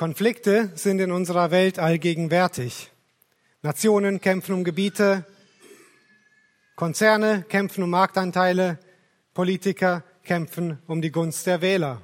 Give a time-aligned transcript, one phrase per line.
[0.00, 2.90] Konflikte sind in unserer Welt allgegenwärtig.
[3.60, 5.26] Nationen kämpfen um Gebiete,
[6.74, 8.78] Konzerne kämpfen um Marktanteile,
[9.34, 12.00] Politiker kämpfen um die Gunst der Wähler.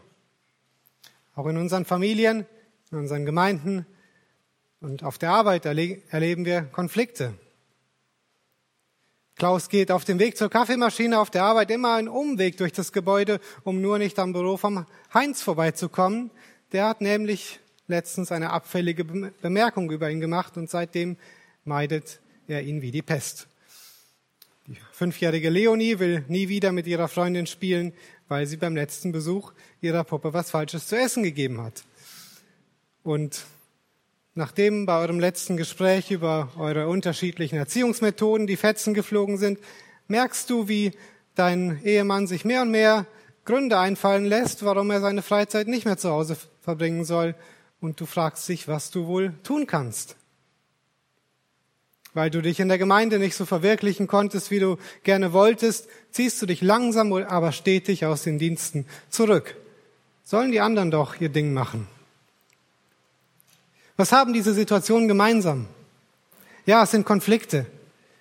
[1.34, 2.44] Auch in unseren Familien,
[2.90, 3.86] in unseren Gemeinden
[4.82, 7.32] und auf der Arbeit erle erleben wir Konflikte.
[9.36, 12.92] Klaus geht auf dem Weg zur Kaffeemaschine auf der Arbeit immer einen Umweg durch das
[12.92, 14.84] Gebäude, um nur nicht am Büro vom
[15.14, 16.30] Heinz vorbeizukommen.
[16.72, 17.58] Der hat nämlich
[17.88, 21.16] letztens eine abfällige Bemerkung über ihn gemacht und seitdem
[21.64, 23.48] meidet er ihn wie die Pest.
[24.66, 27.92] Die fünfjährige Leonie will nie wieder mit ihrer Freundin spielen,
[28.28, 31.84] weil sie beim letzten Besuch ihrer Puppe was Falsches zu essen gegeben hat.
[33.04, 33.44] Und
[34.34, 39.60] nachdem bei eurem letzten Gespräch über eure unterschiedlichen Erziehungsmethoden die Fetzen geflogen sind,
[40.08, 40.92] merkst du, wie
[41.36, 43.06] dein Ehemann sich mehr und mehr
[43.44, 47.36] Gründe einfallen lässt, warum er seine Freizeit nicht mehr zu Hause verbringen soll
[47.86, 50.16] und du fragst dich, was du wohl tun kannst.
[52.14, 56.42] Weil du dich in der Gemeinde nicht so verwirklichen konntest, wie du gerne wolltest, ziehst
[56.42, 59.54] du dich langsam, aber stetig aus den Diensten zurück.
[60.24, 61.86] Sollen die anderen doch ihr Ding machen.
[63.96, 65.68] Was haben diese Situationen gemeinsam?
[66.66, 67.66] Ja, es sind Konflikte.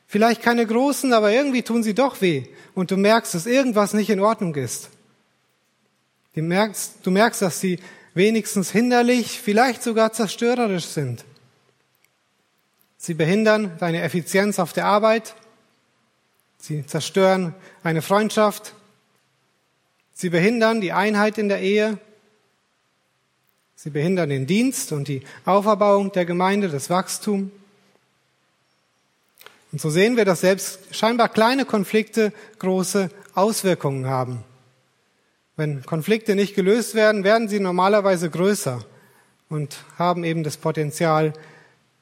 [0.05, 2.43] Vielleicht keine großen, aber irgendwie tun sie doch weh.
[2.75, 4.89] Und du merkst, dass irgendwas nicht in Ordnung ist.
[6.35, 7.79] Du merkst, du merkst, dass sie
[8.15, 11.23] wenigstens hinderlich, vielleicht sogar zerstörerisch sind.
[12.97, 15.35] Sie behindern deine Effizienz auf der Arbeit.
[16.57, 18.73] Sie zerstören eine Freundschaft.
[20.13, 21.99] Sie behindern die Einheit in der Ehe.
[23.75, 27.51] Sie behindern den Dienst und die Auferbauung der Gemeinde, das Wachstum.
[29.71, 34.43] Und so sehen wir, dass selbst scheinbar kleine Konflikte große Auswirkungen haben.
[35.57, 38.83] Wenn Konflikte nicht gelöst werden, werden sie normalerweise größer
[39.49, 41.33] und haben eben das Potenzial,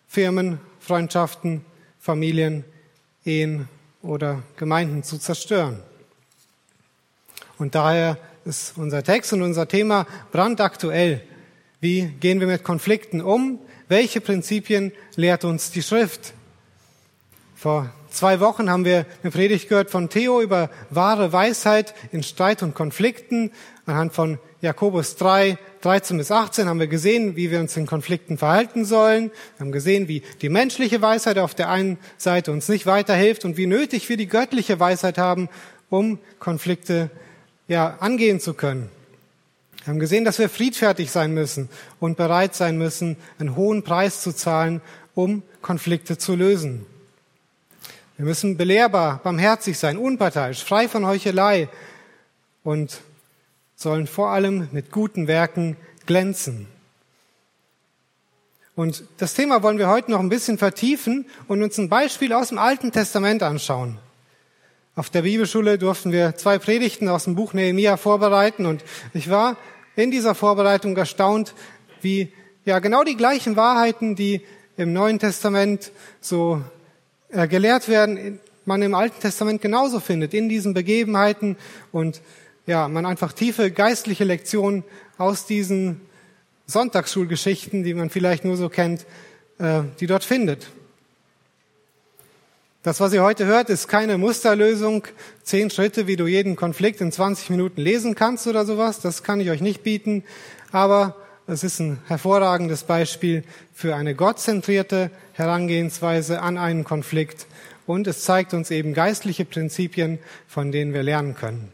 [0.08, 1.64] Firmen, Freundschaften,
[2.00, 2.64] Familien,
[3.26, 3.70] Ehen
[4.02, 5.80] oder Gemeinden zu zerstören.
[7.58, 11.22] Und daher ist unser Text und unser Thema brandaktuell.
[11.80, 13.60] Wie gehen wir mit Konflikten um?
[13.88, 16.34] Welche Prinzipien lehrt uns die Schrift?
[17.56, 22.64] Vor zwei Wochen haben wir eine Predigt gehört von Theo über wahre Weisheit in Streit
[22.64, 23.52] und Konflikten.
[23.86, 28.38] Anhand von Jakobus 3, 13 bis 18 haben wir gesehen, wie wir uns in Konflikten
[28.38, 29.32] verhalten sollen.
[29.58, 33.58] Wir haben gesehen, wie die menschliche Weisheit auf der einen Seite uns nicht weiterhilft und
[33.58, 35.50] wie nötig wir die göttliche Weisheit haben,
[35.90, 37.10] um Konflikte
[37.68, 38.90] ja, angehen zu können.
[39.84, 41.68] Wir haben gesehen, dass wir friedfertig sein müssen
[42.00, 44.82] und bereit sein müssen, einen hohen Preis zu zahlen,
[45.14, 46.86] um Konflikte zu lösen.
[48.24, 51.68] Wir müssen belehrbar, barmherzig sein, unparteiisch, frei von Heuchelei
[52.64, 53.02] und
[53.76, 55.76] sollen vor allem mit guten Werken
[56.06, 56.68] glänzen.
[58.78, 62.48] Und das Thema wollen wir heute noch ein bisschen vertiefen und uns ein Beispiel aus
[62.48, 64.00] dem Alten Testament anschauen.
[64.96, 69.58] Auf der Bibelschule durften wir zwei Predigten aus dem Buch Nehemia vorbereiten und ich war
[69.98, 71.54] in dieser Vorbereitung erstaunt,
[72.02, 72.32] wie
[72.64, 74.44] ja genau die gleichen Wahrheiten, die
[74.78, 75.92] im Neuen Testament
[76.22, 76.62] so
[77.48, 81.58] gelehrt werden, man im Alten Testament genauso findet, in diesen Begebenheiten
[81.92, 82.22] und
[82.66, 84.84] ja, man einfach tiefe geistliche Lektionen
[85.18, 86.02] aus diesen
[86.66, 89.06] Sonntagsschulgeschichten, die man vielleicht nur so kennt,
[89.60, 90.68] äh, die dort findet.
[92.84, 95.06] Das, was ihr heute hört, ist keine Musterlösung,
[95.44, 99.00] zehn Schritte, wie du jeden Konflikt in 20 Minuten lesen kannst oder sowas.
[99.00, 100.24] Das kann ich euch nicht bieten.
[100.72, 101.16] Aber
[101.48, 103.44] es ist ein hervorragendes Beispiel
[103.74, 107.48] für eine gottzentrierte Herangehensweise an einen Konflikt
[107.86, 111.74] und es zeigt uns eben geistliche Prinzipien, von denen wir lernen können.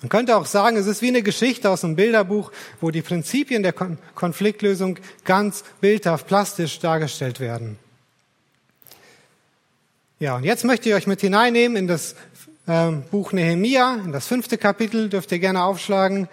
[0.00, 3.62] Man könnte auch sagen, es ist wie eine Geschichte aus einem Bilderbuch, wo die Prinzipien
[3.62, 7.78] der Konfliktlösung ganz bildhaft, plastisch dargestellt werden.
[10.18, 12.14] Ja, und jetzt möchte ich euch mit hineinnehmen in das
[12.66, 16.28] äh, Buch Nehemia, in das fünfte Kapitel, dürft ihr gerne aufschlagen.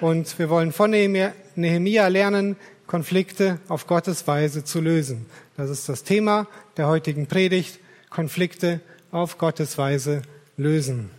[0.00, 2.56] Und wir wollen von Nehemia lernen,
[2.86, 5.26] Konflikte auf Gottes Weise zu lösen.
[5.56, 6.46] Das ist das Thema
[6.76, 10.22] der heutigen Predigt, Konflikte auf Gottes Weise
[10.58, 11.10] lösen.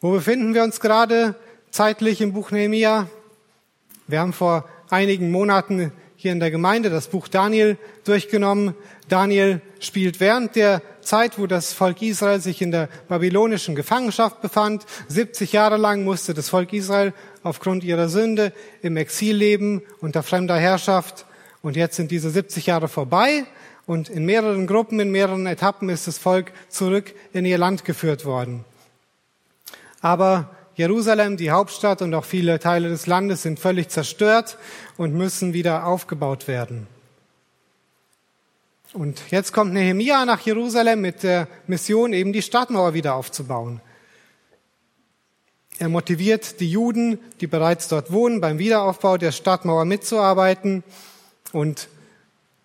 [0.00, 1.34] Wo befinden wir uns gerade
[1.70, 3.08] zeitlich im Buch Nehemia?
[4.06, 8.74] Wir haben vor einigen Monaten hier in der Gemeinde das Buch Daniel durchgenommen.
[9.08, 14.86] Daniel spielt während der Zeit, wo das Volk Israel sich in der babylonischen Gefangenschaft befand.
[15.08, 17.12] 70 Jahre lang musste das Volk Israel
[17.42, 21.24] aufgrund ihrer Sünde im Exil leben unter fremder Herrschaft.
[21.62, 23.44] Und jetzt sind diese 70 Jahre vorbei
[23.86, 28.24] und in mehreren Gruppen, in mehreren Etappen ist das Volk zurück in ihr Land geführt
[28.24, 28.64] worden.
[30.00, 34.56] Aber Jerusalem, die Hauptstadt und auch viele Teile des Landes sind völlig zerstört
[34.96, 36.86] und müssen wieder aufgebaut werden.
[38.92, 43.80] Und jetzt kommt Nehemia nach Jerusalem mit der Mission, eben die Stadtmauer wieder aufzubauen.
[45.78, 50.82] Er motiviert die Juden, die bereits dort wohnen, beim Wiederaufbau der Stadtmauer mitzuarbeiten.
[51.52, 51.88] Und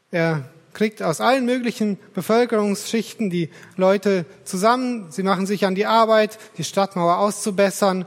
[0.10, 5.12] er kriegt aus allen möglichen Bevölkerungsschichten die Leute zusammen.
[5.12, 8.06] Sie machen sich an die Arbeit, die Stadtmauer auszubessern.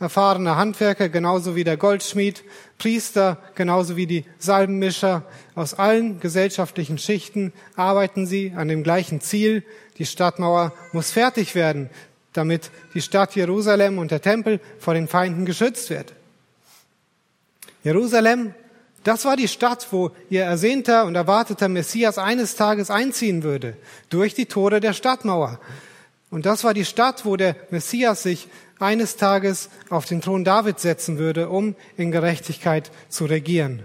[0.00, 2.44] Erfahrene Handwerker, genauso wie der Goldschmied,
[2.78, 5.24] Priester, genauso wie die Salbenmischer.
[5.54, 9.64] Aus allen gesellschaftlichen Schichten arbeiten sie an dem gleichen Ziel.
[9.98, 11.90] Die Stadtmauer muss fertig werden
[12.38, 16.14] damit die Stadt Jerusalem und der Tempel vor den Feinden geschützt wird.
[17.82, 18.54] Jerusalem,
[19.02, 23.76] das war die Stadt, wo ihr ersehnter und erwarteter Messias eines Tages einziehen würde,
[24.08, 25.58] durch die Tore der Stadtmauer.
[26.30, 28.48] Und das war die Stadt, wo der Messias sich
[28.78, 33.82] eines Tages auf den Thron David setzen würde, um in Gerechtigkeit zu regieren.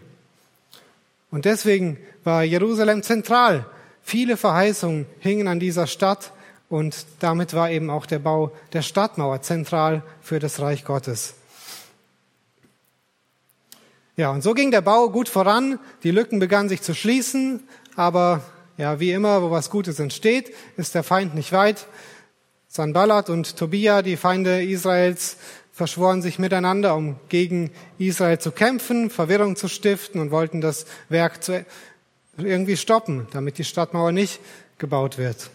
[1.31, 3.66] Und deswegen war Jerusalem zentral.
[4.04, 6.31] Viele Verheißungen hingen an dieser Stadt
[6.69, 11.36] und damit war eben auch der Bau der Stadtmauer zentral für das Reich Gottes.
[14.16, 15.80] Ja, und so ging der Bau gut voran.
[16.04, 17.63] Die Lücken begannen sich zu schließen.
[17.95, 18.44] Aber
[18.78, 21.88] ja, wie immer, wo was Gutes entsteht, ist der Feind nicht weit.
[22.75, 25.38] Sanballat und Tobia, die Feinde Israels,
[25.74, 31.38] verschworen sich miteinander, um gegen Israel zu kämpfen, Verwirrung zu stiften und wollten das Werk
[32.36, 34.40] irgendwie stoppen, damit die Stadtmauer nicht
[34.80, 35.52] gebaut wird.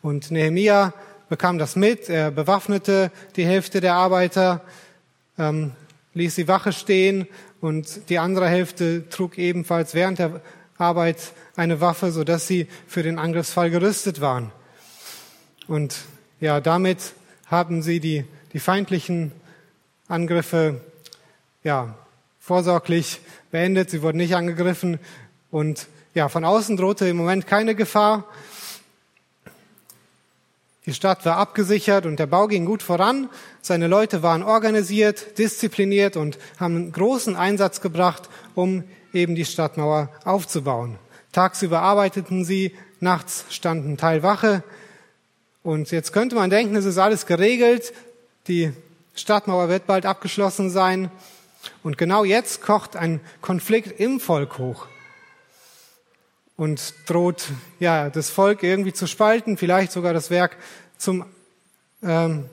[0.00, 0.94] Und Nehemia
[1.28, 4.62] bekam das mit, er bewaffnete die Hälfte der Arbeiter,
[5.36, 5.72] ähm,
[6.14, 7.28] ließ die Wache stehen
[7.60, 10.40] und die andere Hälfte trug ebenfalls während der
[10.78, 14.50] Arbeit eine Waffe, so dass sie für den Angriffsfall gerüstet waren.
[15.66, 15.96] Und
[16.40, 17.14] ja, damit
[17.46, 19.32] haben sie die, die feindlichen
[20.08, 20.80] Angriffe
[21.62, 21.94] ja,
[22.38, 23.20] vorsorglich
[23.50, 23.90] beendet.
[23.90, 24.98] Sie wurden nicht angegriffen
[25.50, 28.24] und ja, von außen drohte im Moment keine Gefahr.
[30.86, 33.30] Die Stadt war abgesichert und der Bau ging gut voran.
[33.62, 38.84] Seine Leute waren organisiert, diszipliniert und haben großen Einsatz gebracht, um
[39.14, 40.98] eben die Stadtmauer aufzubauen.
[41.32, 44.62] Tagsüber arbeiteten sie, nachts standen Teilwache.
[45.64, 47.94] Und jetzt könnte man denken, es ist alles geregelt.
[48.48, 48.72] Die
[49.14, 51.10] Stadtmauer wird bald abgeschlossen sein.
[51.82, 54.86] Und genau jetzt kocht ein Konflikt im Volk hoch
[56.56, 57.46] und droht
[57.80, 60.58] ja das Volk irgendwie zu spalten, vielleicht sogar das Werk
[60.98, 61.24] zum
[62.02, 62.44] ähm,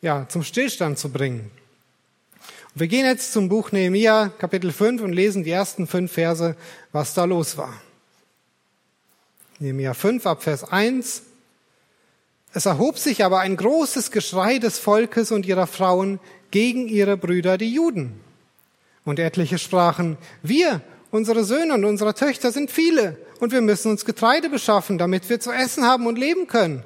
[0.00, 1.50] ja zum Stillstand zu bringen.
[2.74, 6.56] Und wir gehen jetzt zum Buch Nehemia Kapitel 5 und lesen die ersten fünf Verse,
[6.90, 7.80] was da los war.
[9.60, 11.22] Nehemia 5 ab Vers 1.
[12.52, 16.20] Es erhob sich aber ein großes Geschrei des Volkes und ihrer Frauen
[16.50, 18.20] gegen ihre Brüder, die Juden.
[19.04, 20.82] Und etliche sprachen, wir
[21.12, 25.40] Unsere Söhne und unsere Töchter sind viele und wir müssen uns Getreide beschaffen, damit wir
[25.40, 26.84] zu essen haben und leben können.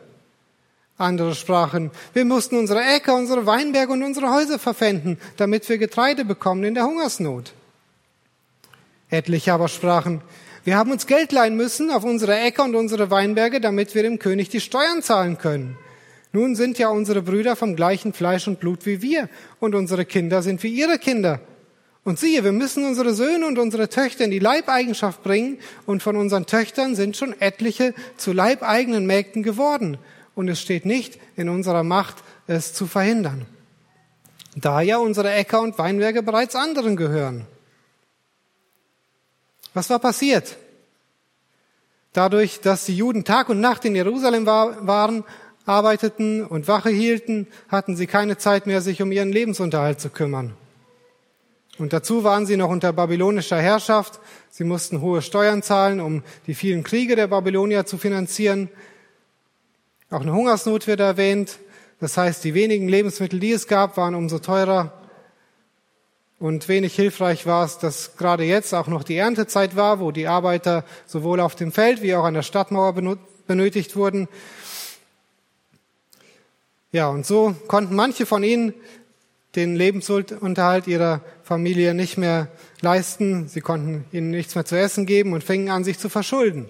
[0.99, 6.25] Andere sprachen, wir mussten unsere Äcker, unsere Weinberge und unsere Häuser verpfänden, damit wir Getreide
[6.25, 7.53] bekommen in der Hungersnot.
[9.11, 10.23] Etliche aber sprachen,
[10.67, 14.19] wir haben uns Geld leihen müssen auf unsere Äcker und unsere Weinberge, damit wir dem
[14.19, 15.79] König die Steuern zahlen können.
[16.33, 19.29] Nun sind ja unsere Brüder vom gleichen Fleisch und Blut wie wir,
[19.61, 21.39] und unsere Kinder sind wie ihre Kinder.
[22.03, 26.17] Und siehe, wir müssen unsere Söhne und unsere Töchter in die Leibeigenschaft bringen, und von
[26.17, 29.99] unseren Töchtern sind schon etliche zu leibeigenen Mägden geworden,
[30.35, 32.17] und es steht nicht in unserer Macht,
[32.49, 33.47] es zu verhindern.
[34.57, 37.47] Da ja unsere Äcker und Weinberge bereits anderen gehören.
[39.77, 40.57] Was war passiert?
[42.15, 45.23] Dadurch, dass die Juden Tag und Nacht in Jerusalem war, waren,
[45.67, 50.55] arbeiteten und Wache hielten, hatten sie keine Zeit mehr, sich um ihren Lebensunterhalt zu kümmern.
[51.77, 54.19] Und dazu waren sie noch unter babylonischer Herrschaft.
[54.49, 58.71] Sie mussten hohe Steuern zahlen, um die vielen Kriege der Babylonier zu finanzieren.
[60.09, 61.59] Auch eine Hungersnot wird erwähnt.
[62.01, 65.06] Das heißt, die wenigen Lebensmittel, die es gab, waren umso teurer.
[66.39, 70.29] Und wenig hilfreich war es, dass gerade jetzt auch noch die Erntezeit war, wo die
[70.29, 72.95] Arbeiter sowohl auf dem Feld wie auch an der Stadtmauer
[73.47, 74.29] benötigt wurden.
[76.93, 78.75] Ja, und so konnten manche von ihnen
[79.55, 82.49] den Lebensunterhalt ihrer Familie nicht mehr
[82.83, 83.49] leisten.
[83.49, 86.69] Sie konnten ihnen nichts mehr zu essen geben und fingen an, sich zu verschulden.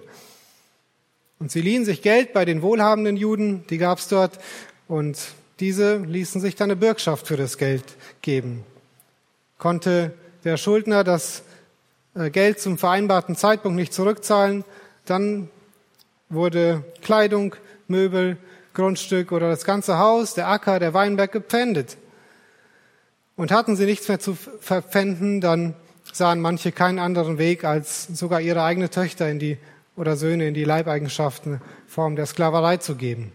[1.39, 4.39] Und sie liehen sich Geld bei den wohlhabenden Juden, die gab es dort,
[4.87, 5.19] und
[5.59, 7.83] diese ließen sich dann eine Bürgschaft für das Geld
[8.21, 8.63] geben.
[9.57, 11.43] Konnte der Schuldner das
[12.15, 14.63] äh, Geld zum vereinbarten Zeitpunkt nicht zurückzahlen,
[15.05, 15.49] dann
[16.29, 17.55] wurde Kleidung,
[17.87, 18.37] Möbel,
[18.73, 21.97] Grundstück oder das ganze Haus, der Acker, der Weinberg gepfändet.
[23.35, 25.75] Und hatten sie nichts mehr zu verpfänden, dann
[26.11, 29.57] sahen manche keinen anderen Weg, als sogar ihre eigene Töchter in die
[29.95, 33.31] oder Söhne in die Leibeigenschaften Form der Sklaverei zu geben.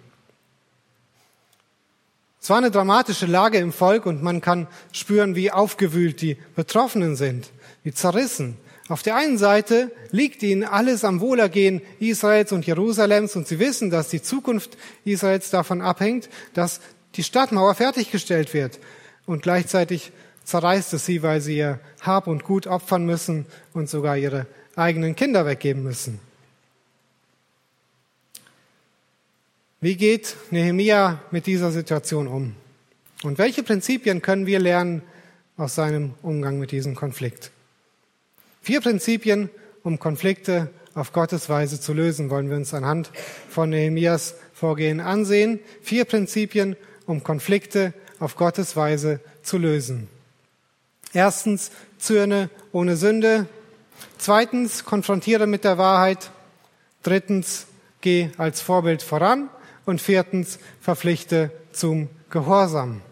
[2.43, 7.15] Es war eine dramatische Lage im Volk und man kann spüren, wie aufgewühlt die Betroffenen
[7.15, 7.51] sind,
[7.85, 8.57] wie zerrissen.
[8.89, 13.91] Auf der einen Seite liegt ihnen alles am Wohlergehen Israels und Jerusalems und sie wissen,
[13.91, 16.81] dass die Zukunft Israels davon abhängt, dass
[17.15, 18.81] die Stadtmauer fertiggestellt wird.
[19.25, 20.11] Und gleichzeitig
[20.43, 25.15] zerreißt es sie, weil sie ihr Hab und Gut opfern müssen und sogar ihre eigenen
[25.15, 26.19] Kinder weggeben müssen.
[29.83, 32.55] Wie geht Nehemia mit dieser Situation um?
[33.25, 35.03] Und welche Prinzipien können wir lernen
[35.57, 37.51] aus seinem Umgang mit diesem Konflikt?
[38.63, 39.51] Vier Prinzipien,
[39.83, 43.11] um Konflikte auf Gottes Weise zu lösen, wollen wir uns anhand
[43.49, 45.59] von Nehemias Vorgehen ansehen.
[45.83, 50.07] Vier Prinzipien, um Konflikte auf Gottes Weise zu lösen.
[51.13, 53.49] Erstens, zürne ohne Sünde.
[54.17, 56.31] Zweitens, konfrontiere mit der Wahrheit.
[57.03, 57.67] Drittens,
[58.01, 59.51] geh als Vorbild voran.
[59.85, 63.03] Und viertens, verpflichte zum Gehorsam.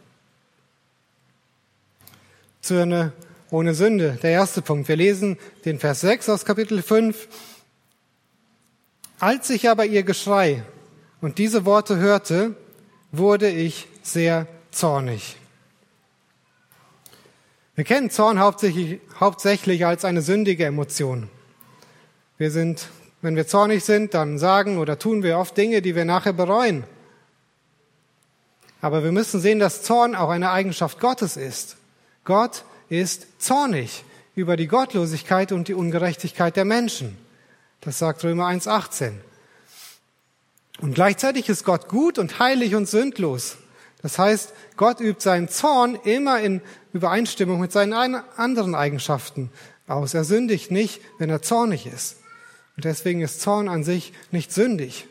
[2.60, 3.12] Zürne
[3.50, 4.18] ohne Sünde.
[4.22, 4.88] Der erste Punkt.
[4.88, 7.28] Wir lesen den Vers 6 aus Kapitel 5.
[9.18, 10.62] Als ich aber ihr Geschrei
[11.20, 12.54] und diese Worte hörte,
[13.12, 15.36] wurde ich sehr zornig.
[17.74, 21.28] Wir kennen Zorn hauptsächlich, hauptsächlich als eine sündige Emotion.
[22.38, 22.88] Wir sind
[23.22, 26.84] wenn wir zornig sind, dann sagen oder tun wir oft Dinge, die wir nachher bereuen.
[28.80, 31.76] Aber wir müssen sehen, dass Zorn auch eine Eigenschaft Gottes ist.
[32.24, 37.18] Gott ist zornig über die Gottlosigkeit und die Ungerechtigkeit der Menschen.
[37.82, 39.12] Das sagt Römer 1.18.
[40.80, 43.58] Und gleichzeitig ist Gott gut und heilig und sündlos.
[44.02, 46.62] Das heißt, Gott übt seinen Zorn immer in
[46.94, 49.50] Übereinstimmung mit seinen anderen Eigenschaften
[49.86, 50.14] aus.
[50.14, 52.16] Er sündigt nicht, wenn er zornig ist.
[52.80, 55.06] Und deswegen ist Zorn an sich nicht sündig.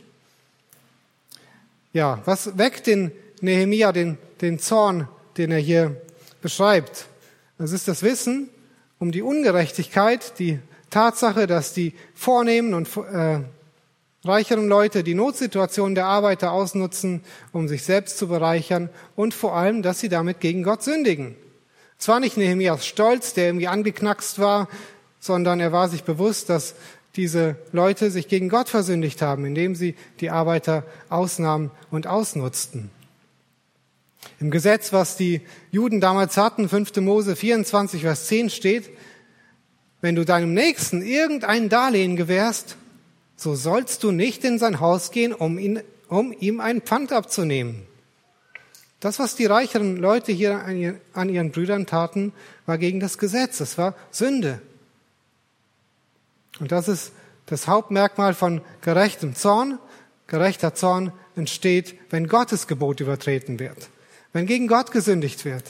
[1.94, 3.12] Ja, was weckt den
[3.42, 5.08] Nehemia den, den Zorn,
[5.38, 6.02] den er hier
[6.42, 7.06] beschreibt?
[7.60, 8.50] Das ist das Wissen
[8.98, 10.58] um die Ungerechtigkeit, die
[10.90, 13.42] Tatsache, dass die vornehmen und äh,
[14.26, 17.22] reicheren Leute die Notsituation der Arbeiter ausnutzen,
[17.52, 21.36] um sich selbst zu bereichern und vor allem, dass sie damit gegen Gott sündigen.
[22.00, 24.68] Es war nicht Nehemias Stolz, der irgendwie angeknackst war,
[25.20, 26.74] sondern er war sich bewusst, dass
[27.16, 32.92] diese Leute sich gegen Gott versündigt haben, indem sie die Arbeiter ausnahmen und ausnutzten.
[34.40, 36.98] Im Gesetz, was die Juden damals hatten, 5.
[36.98, 38.90] Mose 24, Vers 10 steht,
[40.02, 42.78] wenn du deinem Nächsten irgendein Darlehen gewährst,
[43.36, 47.84] so sollst du nicht in sein Haus gehen, um, ihn, um ihm ein Pfand abzunehmen.
[49.00, 50.66] Das, was die reicheren Leute hier
[51.14, 52.34] an ihren Brüdern taten,
[52.66, 53.62] war gegen das Gesetz.
[53.62, 54.62] Es war Sünde.
[56.60, 57.12] Und das ist
[57.46, 59.80] das Hauptmerkmal von gerechtem Zorn.
[60.28, 63.90] Gerechter Zorn entsteht, wenn Gottes Gebot übertreten wird,
[64.34, 65.64] wenn gegen Gott gesündigt wird.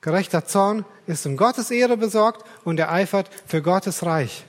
[0.00, 4.44] Gerechter Zorn ist um Gottes Ehre besorgt und er eifert für Gottes Reich.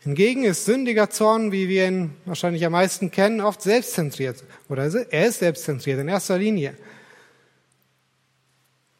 [0.00, 4.44] Hingegen ist sündiger Zorn, wie wir ihn wahrscheinlich am meisten kennen, oft selbstzentriert.
[4.68, 6.74] Oder er ist selbstzentriert in erster Linie.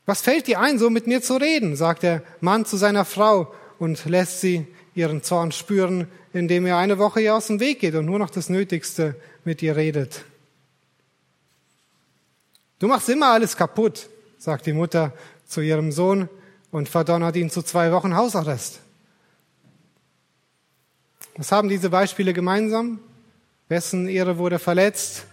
[0.04, 1.76] Was fällt dir ein, so mit mir zu reden?
[1.76, 6.98] sagt der Mann zu seiner Frau und lässt sie ihren Zorn spüren, indem er eine
[6.98, 10.24] Woche ihr aus dem Weg geht und nur noch das Nötigste mit ihr redet.
[12.78, 14.08] Du machst immer alles kaputt,
[14.38, 15.12] sagt die Mutter
[15.46, 16.28] zu ihrem Sohn
[16.70, 18.80] und verdonnert ihn zu zwei Wochen Hausarrest.
[21.36, 23.00] Was haben diese Beispiele gemeinsam?
[23.68, 25.26] Wessen Ehre wurde verletzt?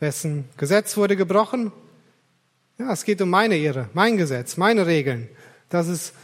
[0.00, 1.72] Wessen Gesetz wurde gebrochen?
[2.78, 5.28] Ja, es geht um meine Ehre, mein Gesetz, meine Regeln.
[5.68, 6.14] Das ist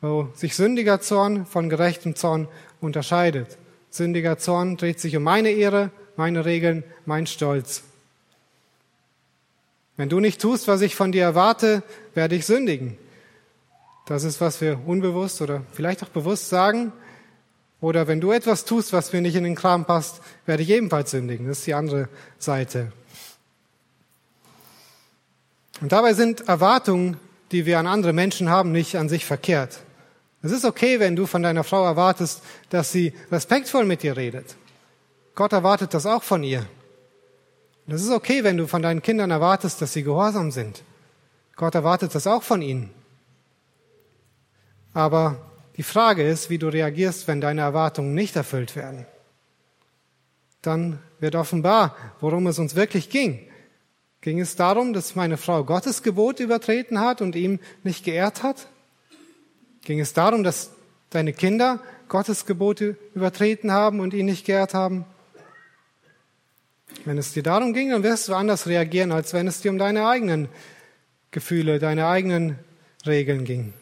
[0.00, 2.48] wo sich sündiger Zorn von gerechtem Zorn
[2.80, 3.58] unterscheidet.
[3.90, 7.82] Sündiger Zorn dreht sich um meine Ehre, meine Regeln, mein Stolz.
[9.96, 11.82] Wenn du nicht tust, was ich von dir erwarte,
[12.14, 12.96] werde ich sündigen.
[14.06, 16.92] Das ist, was wir unbewusst oder vielleicht auch bewusst sagen.
[17.80, 21.10] Oder wenn du etwas tust, was mir nicht in den Kram passt, werde ich ebenfalls
[21.10, 21.46] sündigen.
[21.46, 22.92] Das ist die andere Seite.
[25.80, 27.18] Und dabei sind Erwartungen,
[27.52, 29.80] die wir an andere Menschen haben, nicht an sich verkehrt.
[30.42, 34.56] Es ist okay, wenn du von deiner Frau erwartest, dass sie respektvoll mit dir redet.
[35.34, 36.66] Gott erwartet das auch von ihr.
[37.86, 40.82] Es ist okay, wenn du von deinen Kindern erwartest, dass sie gehorsam sind.
[41.56, 42.90] Gott erwartet das auch von ihnen.
[44.92, 49.06] Aber die Frage ist, wie du reagierst, wenn deine Erwartungen nicht erfüllt werden.
[50.60, 53.48] Dann wird offenbar, worum es uns wirklich ging.
[54.20, 58.68] Ging es darum, dass meine Frau Gottes Gebot übertreten hat und ihm nicht geehrt hat?
[59.88, 60.72] Ging es darum, dass
[61.08, 65.06] deine Kinder Gottes Gebote übertreten haben und ihn nicht geehrt haben?
[67.06, 69.78] Wenn es dir darum ging, dann wirst du anders reagieren, als wenn es dir um
[69.78, 70.50] deine eigenen
[71.30, 72.58] Gefühle, deine eigenen
[73.06, 73.72] Regeln ging.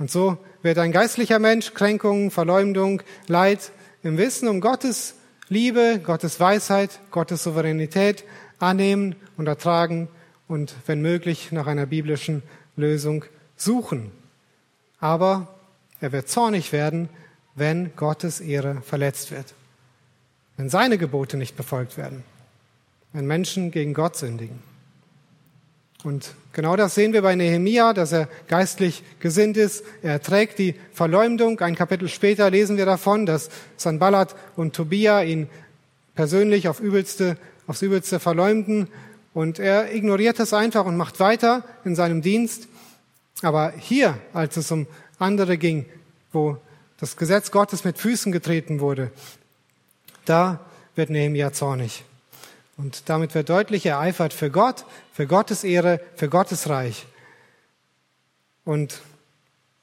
[0.00, 3.70] Und so wird ein geistlicher Mensch Kränkungen, Verleumdung, Leid
[4.02, 5.14] im Wissen um Gottes
[5.48, 8.24] Liebe, Gottes Weisheit, Gottes Souveränität
[8.58, 10.08] annehmen und ertragen
[10.48, 12.42] und wenn möglich nach einer biblischen
[12.74, 13.24] Lösung
[13.56, 14.10] suchen.
[15.00, 15.48] Aber
[16.00, 17.08] er wird zornig werden,
[17.54, 19.54] wenn Gottes Ehre verletzt wird,
[20.56, 22.22] wenn seine Gebote nicht befolgt werden,
[23.12, 24.62] wenn Menschen gegen Gott sündigen.
[26.04, 29.82] Und genau das sehen wir bei Nehemia, dass er geistlich gesinnt ist.
[30.02, 31.58] Er erträgt die Verleumdung.
[31.60, 35.48] Ein Kapitel später lesen wir davon, dass Sanballat und Tobia ihn
[36.14, 37.36] persönlich auf übelste,
[37.66, 38.88] aufs übelste verleumden.
[39.34, 42.68] Und er ignoriert das einfach und macht weiter in seinem Dienst.
[43.42, 44.86] Aber hier, als es um
[45.18, 45.86] andere ging,
[46.32, 46.58] wo
[46.98, 49.10] das Gesetz Gottes mit Füßen getreten wurde,
[50.24, 50.60] da
[50.94, 52.04] wird Nehemia zornig.
[52.76, 57.06] Und damit wird deutlich, er eifert für Gott, für Gottes Ehre, für Gottes Reich.
[58.64, 59.00] Und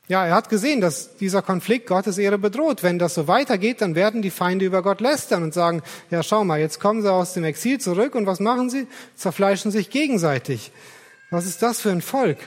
[0.09, 2.83] ja, er hat gesehen, dass dieser Konflikt Gottes Ehre bedroht.
[2.83, 5.81] Wenn das so weitergeht, dann werden die Feinde über Gott lästern und sagen,
[6.11, 8.85] ja, schau mal, jetzt kommen sie aus dem Exil zurück und was machen sie?
[9.15, 10.71] Zerfleischen sich gegenseitig.
[11.31, 12.37] Was ist das für ein Volk?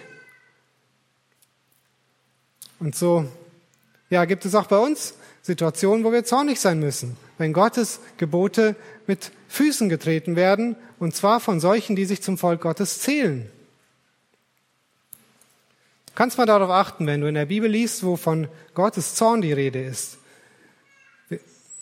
[2.79, 3.27] Und so,
[4.11, 8.75] ja, gibt es auch bei uns Situationen, wo wir zornig sein müssen, wenn Gottes Gebote
[9.07, 13.49] mit Füßen getreten werden, und zwar von solchen, die sich zum Volk Gottes zählen.
[16.07, 19.43] Du kannst mal darauf achten, wenn du in der Bibel liest, wo von Gottes Zorn
[19.43, 20.19] die Rede ist.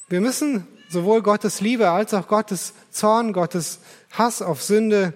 [0.09, 3.79] Wir müssen sowohl Gottes Liebe als auch Gottes Zorn, Gottes
[4.13, 5.15] Hass auf Sünde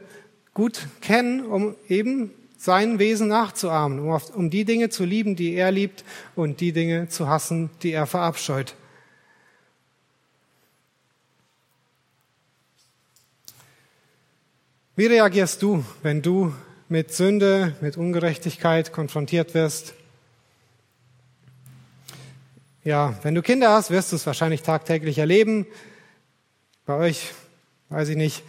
[0.55, 5.71] gut kennen, um eben sein Wesen nachzuahmen, um, um die Dinge zu lieben, die er
[5.71, 6.05] liebt
[6.35, 8.75] und die Dinge zu hassen, die er verabscheut.
[14.97, 16.53] Wie reagierst du, wenn du
[16.89, 19.95] mit Sünde, mit Ungerechtigkeit konfrontiert wirst?
[22.83, 25.67] Ja, wenn du Kinder hast, wirst du es wahrscheinlich tagtäglich erleben.
[26.85, 27.33] Bei euch
[27.91, 28.43] weiß ich nicht,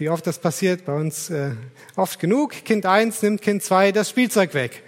[0.00, 0.86] wie oft das passiert.
[0.86, 1.52] Bei uns äh,
[1.94, 2.64] oft genug.
[2.64, 4.82] Kind eins nimmt Kind zwei das Spielzeug weg.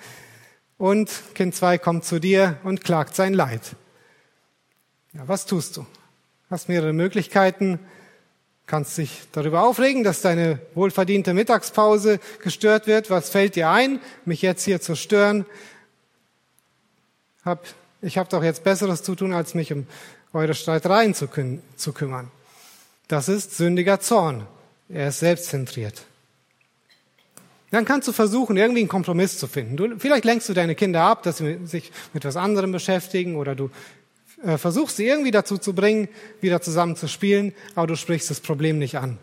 [0.78, 3.76] Und Kind zwei kommt zu dir und klagt sein Leid.
[5.12, 5.86] Ja, was tust du?
[6.50, 7.78] Hast mehrere Möglichkeiten
[8.66, 13.10] kannst dich darüber aufregen, dass deine wohlverdiente Mittagspause gestört wird.
[13.10, 15.44] Was fällt dir ein, mich jetzt hier zu stören?
[17.44, 17.66] Hab,
[18.00, 19.86] ich habe doch jetzt Besseres zu tun, als mich um
[20.32, 21.28] eure Streitereien zu,
[21.76, 22.30] zu kümmern.
[23.08, 24.46] Das ist sündiger Zorn.
[24.92, 26.04] Er ist selbstzentriert.
[27.70, 29.78] Dann kannst du versuchen, irgendwie einen Kompromiss zu finden.
[29.78, 33.54] Du, vielleicht lenkst du deine Kinder ab, dass sie sich mit was anderem beschäftigen oder
[33.54, 33.70] du
[34.44, 36.08] äh, versuchst sie irgendwie dazu zu bringen,
[36.42, 39.16] wieder zusammen zu spielen, aber du sprichst das Problem nicht an.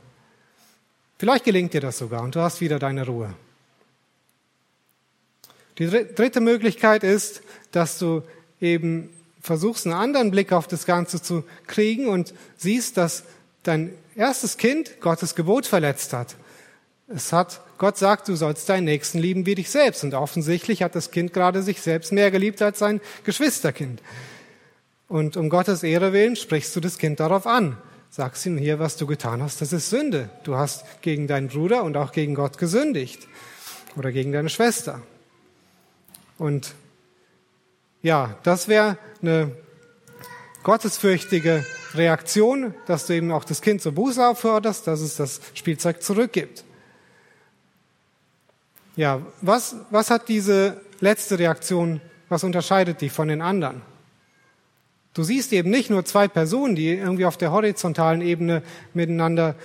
[1.19, 3.36] Vielleicht gelingt dir das sogar und du hast wieder deine Ruhe.
[5.77, 8.23] Die dritte Möglichkeit ist, dass du
[8.60, 9.10] eben
[9.41, 13.23] versuchst, einen anderen Blick auf das Ganze zu kriegen und siehst, dass
[13.63, 16.36] dein erstes Kind Gottes Gebot verletzt hat.
[17.08, 20.03] Es hat, Gott sagt, du sollst deinen Nächsten lieben wie dich selbst.
[20.03, 24.01] Und offensichtlich hat das Kind gerade sich selbst mehr geliebt als sein Geschwisterkind.
[25.08, 27.77] Und um Gottes Ehre willen sprichst du das Kind darauf an.
[28.12, 30.29] Sagst ihm hier, was du getan hast, das ist Sünde.
[30.43, 33.27] Du hast gegen deinen Bruder und auch gegen Gott gesündigt.
[33.95, 35.01] Oder gegen deine Schwester.
[36.38, 36.75] Und
[38.01, 39.51] ja, das wäre eine
[40.63, 46.04] gottesfürchtige Reaktion, dass du eben auch das Kind zur Buße aufförderst, dass es das Spielzeug
[46.04, 46.63] zurückgibt.
[48.95, 53.82] Ja, was, was hat diese letzte Reaktion, was unterscheidet die von den anderen?
[55.13, 58.62] Du siehst eben nicht nur zwei Personen, die irgendwie auf der horizontalen Ebene
[58.93, 59.56] miteinander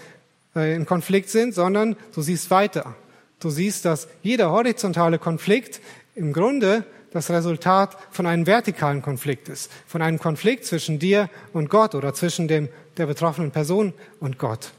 [0.57, 2.95] äh, in Konflikt sind, sondern du siehst weiter.
[3.41, 5.81] Du siehst, dass jeder horizontale Konflikt
[6.15, 11.71] im Grunde das Resultat von einem vertikalen Konflikt ist, von einem Konflikt zwischen dir und
[11.71, 14.73] Gott oder zwischen dem, der betroffenen Person und Gott.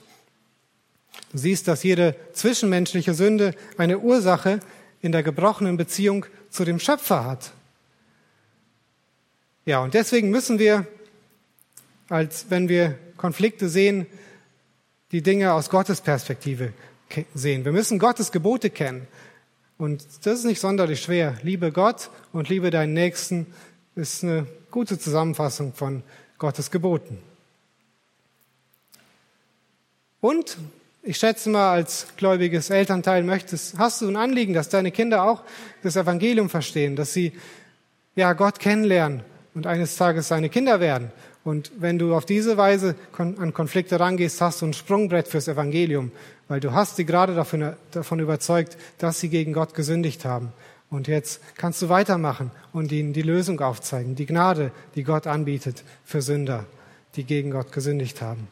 [1.31, 4.59] Du siehst, dass jede zwischenmenschliche Sünde eine Ursache
[5.01, 7.53] in der gebrochenen Beziehung zu dem Schöpfer hat.
[9.65, 10.85] Ja, und deswegen müssen wir,
[12.09, 14.07] als wenn wir Konflikte sehen,
[15.13, 16.73] die Dinge aus Gottes Perspektive
[17.33, 17.63] sehen.
[17.63, 19.07] Wir müssen Gottes Gebote kennen.
[19.77, 21.35] Und das ist nicht sonderlich schwer.
[21.43, 23.47] Liebe Gott und liebe deinen Nächsten
[23.95, 26.03] ist eine gute Zusammenfassung von
[26.38, 27.17] Gottes Geboten.
[30.21, 30.57] Und
[31.03, 35.43] ich schätze mal, als gläubiges Elternteil möchtest, hast du ein Anliegen, dass deine Kinder auch
[35.83, 37.33] das Evangelium verstehen, dass sie
[38.15, 39.21] ja Gott kennenlernen
[39.53, 41.11] und eines Tages seine Kinder werden.
[41.43, 46.11] Und wenn du auf diese Weise an Konflikte rangehst, hast du ein Sprungbrett fürs Evangelium,
[46.47, 50.53] weil du hast sie gerade davon, davon überzeugt, dass sie gegen Gott gesündigt haben.
[50.89, 55.84] Und jetzt kannst du weitermachen und ihnen die Lösung aufzeigen, die Gnade, die Gott anbietet
[56.05, 56.65] für Sünder,
[57.15, 58.47] die gegen Gott gesündigt haben.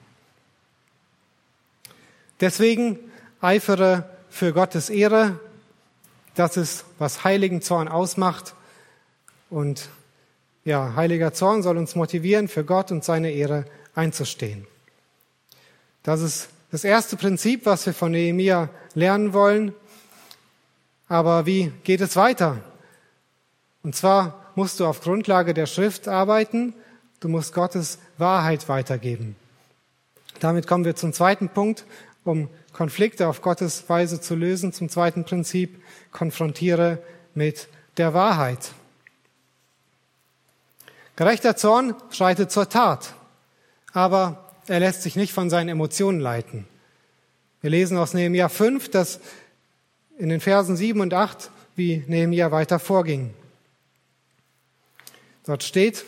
[2.42, 3.00] Deswegen
[3.40, 5.40] eifere für Gottes Ehre.
[6.36, 8.56] Das ist, was heiligen Zorn ausmacht.
[9.50, 9.90] Und
[10.66, 14.66] ja, heiliger Zorn soll uns motivieren, für Gott und seine Ehre einzustehen.
[16.02, 19.76] Das ist das erste Prinzip, was wir von Nehemia lernen wollen.
[21.08, 22.62] Aber wie geht es weiter?
[23.84, 26.74] Und zwar musst du auf Grundlage der Schrift arbeiten.
[27.20, 29.36] Du musst Gottes Wahrheit weitergeben.
[30.40, 31.86] Damit kommen wir zum zweiten Punkt,
[32.24, 34.74] um Konflikte auf Gottes Weise zu lösen.
[34.74, 35.80] Zum zweiten Prinzip,
[36.12, 36.98] konfrontiere
[37.36, 38.72] mit der Wahrheit.
[41.18, 43.14] Gerechter Zorn schreitet zur Tat,
[43.94, 46.66] aber er lässt sich nicht von seinen Emotionen leiten.
[47.62, 49.20] Wir lesen aus Nehemiah 5, dass
[50.18, 53.34] in den Versen 7 und 8, wie Nehemiah weiter vorging.
[55.46, 56.06] Dort steht,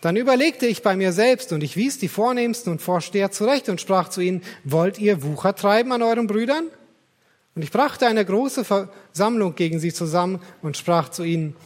[0.00, 3.80] dann überlegte ich bei mir selbst und ich wies die Vornehmsten und Vorsteher zurecht und
[3.80, 6.66] sprach zu ihnen, wollt ihr Wucher treiben an euren Brüdern?
[7.54, 11.56] Und ich brachte eine große Versammlung gegen sie zusammen und sprach zu ihnen,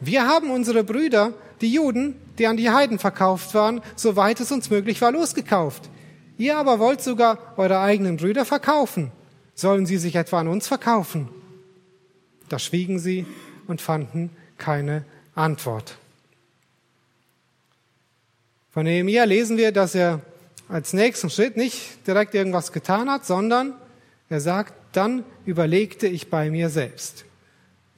[0.00, 4.70] wir haben unsere Brüder, die Juden, die an die Heiden verkauft waren, soweit es uns
[4.70, 5.90] möglich war, losgekauft.
[6.36, 9.10] Ihr aber wollt sogar eure eigenen Brüder verkaufen.
[9.54, 11.28] Sollen sie sich etwa an uns verkaufen?
[12.48, 13.26] Da schwiegen sie
[13.66, 15.98] und fanden keine Antwort.
[18.70, 20.20] Von Nehemiah lesen wir, dass er
[20.68, 23.74] als nächsten Schritt nicht direkt irgendwas getan hat, sondern
[24.28, 27.24] er sagt, dann überlegte ich bei mir selbst.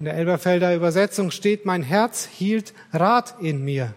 [0.01, 3.93] In der Elberfelder Übersetzung steht, mein Herz hielt Rat in mir.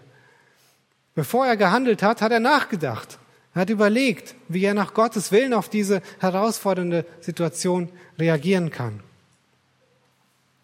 [1.14, 3.18] Bevor er gehandelt hat, hat er nachgedacht.
[3.54, 7.88] Er hat überlegt, wie er nach Gottes Willen auf diese herausfordernde Situation
[8.18, 9.00] reagieren kann.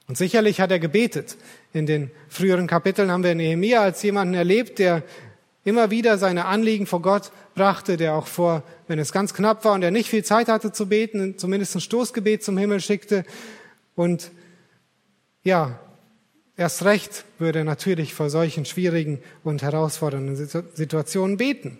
[0.08, 1.38] Und sicherlich hat er gebetet.
[1.72, 5.04] In den früheren Kapiteln haben wir Nehemiah als jemanden erlebt, der
[5.64, 9.72] immer wieder seine Anliegen vor Gott brachte, der auch vor, wenn es ganz knapp war
[9.72, 13.24] und er nicht viel Zeit hatte zu beten, zumindest ein Stoßgebet zum Himmel schickte
[13.94, 14.32] und
[15.42, 15.78] ja,
[16.56, 20.36] erst recht würde natürlich vor solchen schwierigen und herausfordernden
[20.74, 21.78] Situationen beten.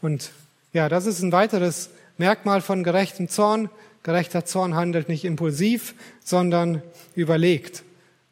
[0.00, 0.32] Und
[0.72, 3.70] ja, das ist ein weiteres Merkmal von gerechtem Zorn.
[4.02, 6.82] Gerechter Zorn handelt nicht impulsiv, sondern
[7.14, 7.84] überlegt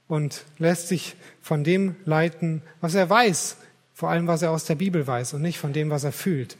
[0.08, 3.56] und lässt sich von dem leiten, was er weiß,
[3.94, 6.56] vor allem was er aus der Bibel weiß und nicht von dem, was er fühlt.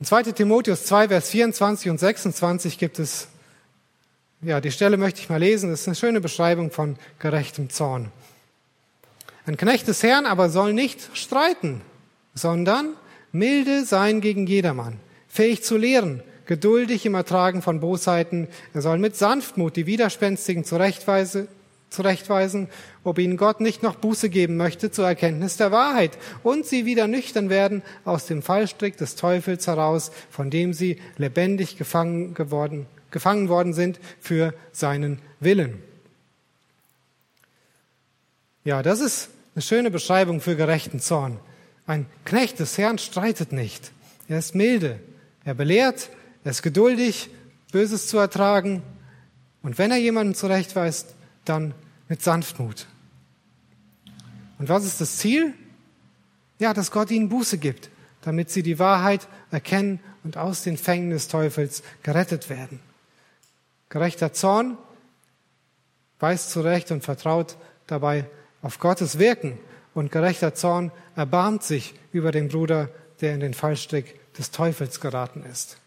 [0.00, 3.28] In 2 Timotheus 2, Vers 24 und 26 gibt es,
[4.40, 8.10] ja, die Stelle möchte ich mal lesen, das ist eine schöne Beschreibung von gerechtem Zorn.
[9.44, 11.82] Ein Knecht des Herrn aber soll nicht streiten,
[12.34, 12.94] sondern
[13.30, 18.48] milde sein gegen jedermann, fähig zu lehren, geduldig im Ertragen von Bosheiten.
[18.72, 21.46] Er soll mit Sanftmut die Widerspenstigen zurechtweisen
[21.90, 22.68] zurechtweisen,
[23.04, 27.06] ob ihnen Gott nicht noch Buße geben möchte zur Erkenntnis der Wahrheit und sie wieder
[27.06, 33.48] nüchtern werden aus dem Fallstrick des Teufels heraus, von dem sie lebendig gefangen geworden, gefangen
[33.48, 35.82] worden sind für seinen Willen.
[38.64, 41.38] Ja, das ist eine schöne Beschreibung für gerechten Zorn.
[41.86, 43.90] Ein Knecht des Herrn streitet nicht.
[44.28, 45.00] Er ist milde.
[45.44, 46.10] Er belehrt.
[46.44, 47.30] Er ist geduldig,
[47.72, 48.82] Böses zu ertragen.
[49.62, 51.74] Und wenn er jemanden zurechtweist, dann
[52.10, 52.86] mit Sanftmut.
[54.58, 55.54] Und was ist das Ziel?
[56.58, 57.88] Ja, dass Gott ihnen Buße gibt,
[58.20, 62.80] damit sie die Wahrheit erkennen und aus den Fängen des Teufels gerettet werden.
[63.88, 64.76] Gerechter Zorn
[66.18, 68.26] weist zurecht und vertraut dabei
[68.60, 69.58] auf Gottes Wirken.
[69.94, 75.44] Und gerechter Zorn erbarmt sich über den Bruder, der in den Fallstrick des Teufels geraten
[75.44, 75.79] ist.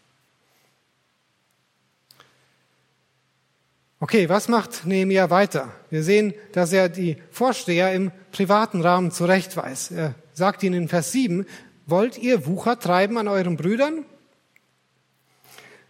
[4.00, 5.72] Okay, was macht Nehemiah weiter?
[5.88, 9.92] Wir sehen, dass er die Vorsteher im privaten Rahmen zurechtweist.
[9.92, 11.46] Er sagt ihnen in Vers 7,
[11.86, 14.04] wollt ihr Wucher treiben an euren Brüdern?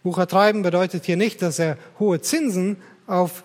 [0.03, 3.43] Wucher treiben bedeutet hier nicht, dass er hohe Zinsen auf,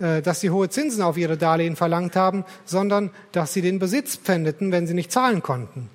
[0.00, 4.16] äh, dass sie hohe Zinsen auf ihre Darlehen verlangt haben, sondern dass sie den Besitz
[4.16, 5.88] pfändeten, wenn sie nicht zahlen konnten.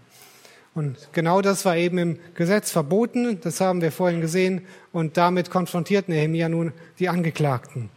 [0.80, 4.62] Und genau das war eben im Gesetz verboten, das haben wir vorhin gesehen,
[4.94, 7.90] und damit konfrontiert Nehemiah nun die Angeklagten.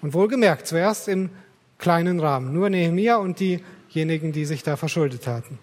[0.00, 1.28] Und wohlgemerkt, zuerst im
[1.76, 2.54] kleinen Rahmen.
[2.54, 5.58] Nur Nehemia und diejenigen, die sich da verschuldet hatten.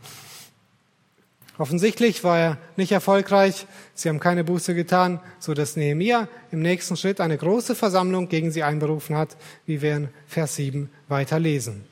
[1.58, 3.66] Offensichtlich war er nicht erfolgreich.
[3.96, 8.52] Sie haben keine Buße getan, so dass Nehemia im nächsten Schritt eine große Versammlung gegen
[8.52, 11.86] sie einberufen hat, wie wir in Vers 7 weiter lesen.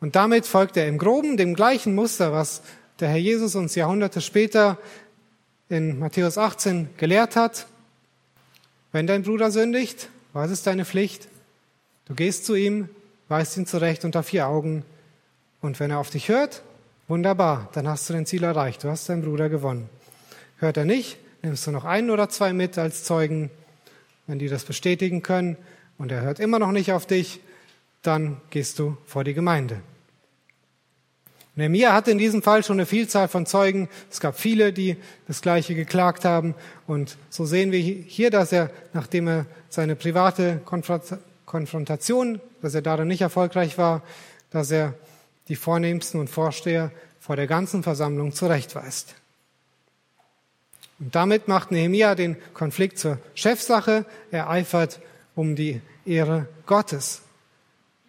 [0.00, 2.62] Und damit folgt er im Groben dem gleichen Muster, was
[3.00, 4.78] der Herr Jesus uns Jahrhunderte später
[5.68, 7.66] in Matthäus 18 gelehrt hat.
[8.92, 11.28] Wenn dein Bruder sündigt, was ist deine Pflicht?
[12.06, 12.88] Du gehst zu ihm,
[13.28, 14.84] weist ihn zurecht unter vier Augen.
[15.60, 16.62] Und wenn er auf dich hört,
[17.08, 18.84] wunderbar, dann hast du dein Ziel erreicht.
[18.84, 19.88] Du hast deinen Bruder gewonnen.
[20.58, 23.50] Hört er nicht, nimmst du noch einen oder zwei mit als Zeugen,
[24.26, 25.56] wenn die das bestätigen können.
[25.98, 27.40] Und er hört immer noch nicht auf dich,
[28.02, 29.80] dann gehst du vor die Gemeinde.
[31.56, 33.88] Nehemiah hatte in diesem Fall schon eine Vielzahl von Zeugen.
[34.10, 36.54] Es gab viele, die das Gleiche geklagt haben.
[36.86, 40.60] Und so sehen wir hier, dass er, nachdem er seine private
[41.46, 44.02] Konfrontation, dass er darin nicht erfolgreich war,
[44.50, 44.92] dass er
[45.48, 49.14] die Vornehmsten und Vorsteher vor der ganzen Versammlung zurechtweist.
[50.98, 54.04] Und damit macht Nehemiah den Konflikt zur Chefsache.
[54.30, 55.00] Er eifert
[55.34, 57.22] um die Ehre Gottes.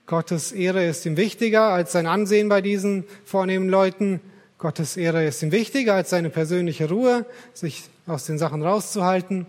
[0.07, 4.21] Gottes Ehre ist ihm wichtiger als sein Ansehen bei diesen vornehmen Leuten.
[4.57, 9.45] Gottes Ehre ist ihm wichtiger als seine persönliche Ruhe, sich aus den Sachen rauszuhalten.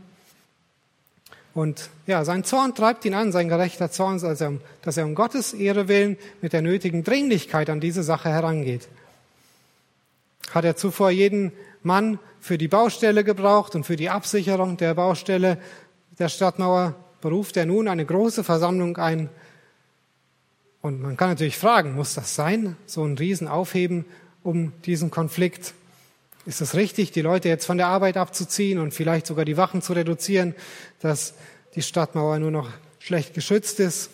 [1.55, 5.87] Und ja, sein Zorn treibt ihn an, sein gerechter Zorn, dass er, um Gottes Ehre
[5.87, 8.89] willen mit der nötigen Dringlichkeit an diese Sache herangeht.
[10.51, 11.53] Hat er zuvor jeden
[11.85, 15.59] Mann für die Baustelle gebraucht und für die Absicherung der Baustelle
[16.19, 19.29] der Stadtmauer, beruft er nun eine große Versammlung ein,
[20.81, 24.05] und man kann natürlich fragen, muss das sein, so ein Riesen aufheben
[24.43, 25.75] um diesen Konflikt?
[26.47, 29.83] Ist es richtig, die Leute jetzt von der Arbeit abzuziehen und vielleicht sogar die Wachen
[29.83, 30.55] zu reduzieren,
[31.01, 31.35] dass
[31.75, 34.11] die Stadtmauer nur noch schlecht geschützt ist?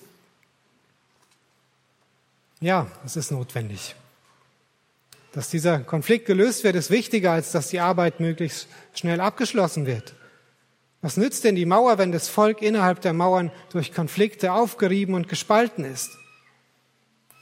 [2.60, 3.94] Ja, es ist notwendig.
[5.32, 10.14] Dass dieser Konflikt gelöst wird, ist wichtiger, als dass die Arbeit möglichst schnell abgeschlossen wird.
[11.02, 15.28] Was nützt denn die Mauer, wenn das Volk innerhalb der Mauern durch Konflikte aufgerieben und
[15.28, 16.16] gespalten ist?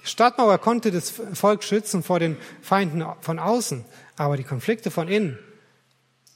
[0.02, 3.84] Die Stadtmauer konnte das Volk schützen vor den Feinden von außen,
[4.16, 5.38] aber die Konflikte von innen,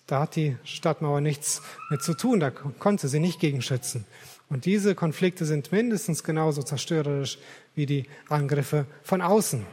[0.06, 4.04] da hat die Stadtmauer nichts mit zu tun, da konnte sie nicht gegen schützen.
[4.48, 7.38] Und diese Konflikte sind mindestens genauso zerstörerisch
[7.74, 9.66] wie die Angriffe von außen.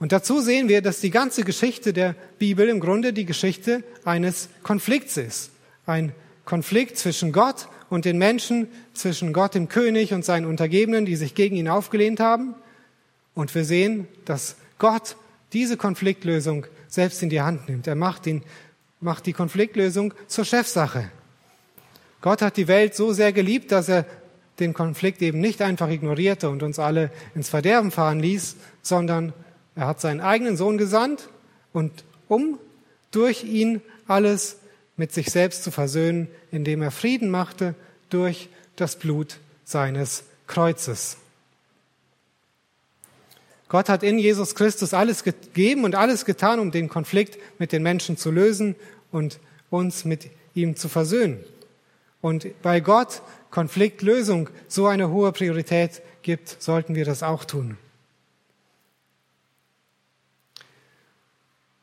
[0.00, 4.48] Und dazu sehen wir, dass die ganze Geschichte der Bibel im Grunde die Geschichte eines
[4.64, 5.52] Konflikts ist.
[5.86, 6.12] Ein
[6.44, 11.36] Konflikt zwischen Gott und den Menschen, zwischen Gott, dem König und seinen Untergebenen, die sich
[11.36, 12.56] gegen ihn aufgelehnt haben.
[13.34, 15.14] Und wir sehen, dass Gott
[15.52, 17.86] diese Konfliktlösung selbst in die Hand nimmt.
[17.86, 18.42] Er macht, ihn,
[19.00, 21.08] macht die Konfliktlösung zur Chefsache.
[22.20, 24.06] Gott hat die Welt so sehr geliebt, dass er
[24.58, 29.32] den Konflikt eben nicht einfach ignorierte und uns alle ins Verderben fahren ließ, sondern
[29.76, 31.28] er hat seinen eigenen Sohn gesandt
[31.72, 32.58] und um
[33.12, 34.58] durch ihn alles
[34.96, 37.76] mit sich selbst zu versöhnen, indem er Frieden machte
[38.14, 41.16] durch das Blut seines Kreuzes.
[43.68, 47.82] Gott hat in Jesus Christus alles gegeben und alles getan, um den Konflikt mit den
[47.82, 48.76] Menschen zu lösen
[49.10, 51.42] und uns mit ihm zu versöhnen.
[52.20, 57.76] Und weil Gott Konfliktlösung so eine hohe Priorität gibt, sollten wir das auch tun.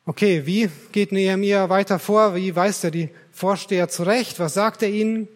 [0.05, 2.35] Okay, wie geht Nehemiah weiter vor?
[2.35, 4.39] Wie weist er die Vorsteher zurecht?
[4.39, 5.27] Was sagt er ihnen?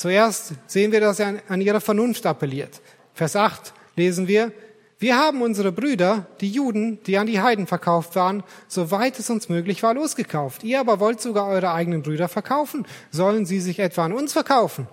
[0.00, 2.80] Zuerst sehen wir, dass er an ihre Vernunft appelliert.
[3.12, 4.50] Vers 8 lesen wir,
[4.98, 9.50] wir haben unsere Brüder, die Juden, die an die Heiden verkauft waren, soweit es uns
[9.50, 10.64] möglich war, losgekauft.
[10.64, 12.86] Ihr aber wollt sogar eure eigenen Brüder verkaufen.
[13.10, 14.88] Sollen sie sich etwa an uns verkaufen?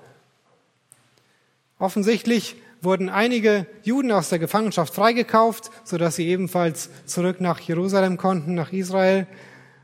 [1.80, 8.56] Offensichtlich wurden einige Juden aus der Gefangenschaft freigekauft, sodass sie ebenfalls zurück nach Jerusalem konnten,
[8.56, 9.26] nach Israel.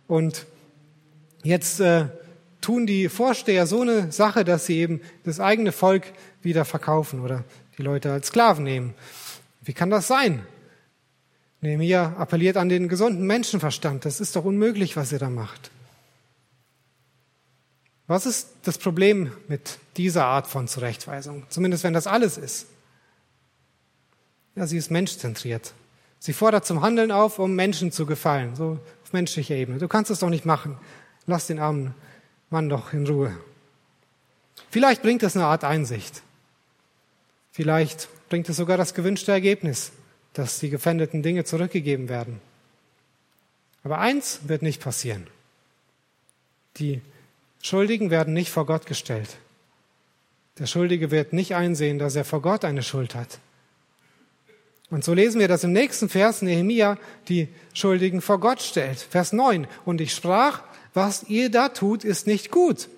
[0.05, 0.45] Und
[1.43, 2.07] jetzt äh,
[2.63, 6.05] tun die Vorsteher so eine Sache, dass sie eben das eigene Volk
[6.41, 7.43] wieder verkaufen oder
[7.77, 8.93] die Leute als Sklaven nehmen.
[9.61, 10.45] Wie kann das sein?
[11.61, 14.05] Nehemiah appelliert an den gesunden Menschenverstand.
[14.05, 15.71] Das ist doch unmöglich, was ihr da macht.
[18.07, 21.45] Was ist das Problem mit dieser Art von Zurechtweisung?
[21.49, 22.67] Zumindest wenn das alles ist.
[24.55, 25.73] Ja, sie ist menschzentriert.
[26.19, 29.79] Sie fordert zum Handeln auf, um Menschen zu gefallen, so auf menschlicher Ebene.
[29.79, 30.77] Du kannst es doch nicht machen.
[31.25, 31.95] Lass den armen
[32.53, 33.35] Mann doch in Ruhe.
[34.69, 36.21] Vielleicht bringt es eine Art Einsicht.
[37.51, 39.91] Vielleicht bringt es sogar das gewünschte Ergebnis,
[40.33, 42.39] dass die gefändeten Dinge zurückgegeben werden.
[43.83, 45.25] Aber eins wird nicht passieren.
[46.77, 47.01] Die
[47.63, 49.29] Schuldigen werden nicht vor Gott gestellt.
[50.59, 53.39] Der Schuldige wird nicht einsehen, dass er vor Gott eine Schuld hat.
[54.91, 58.99] Und so lesen wir, dass im nächsten Vers Nehemia die Schuldigen vor Gott stellt.
[58.99, 59.65] Vers 9.
[59.85, 60.61] Und ich sprach,
[60.93, 62.89] was ihr da tut, ist nicht gut.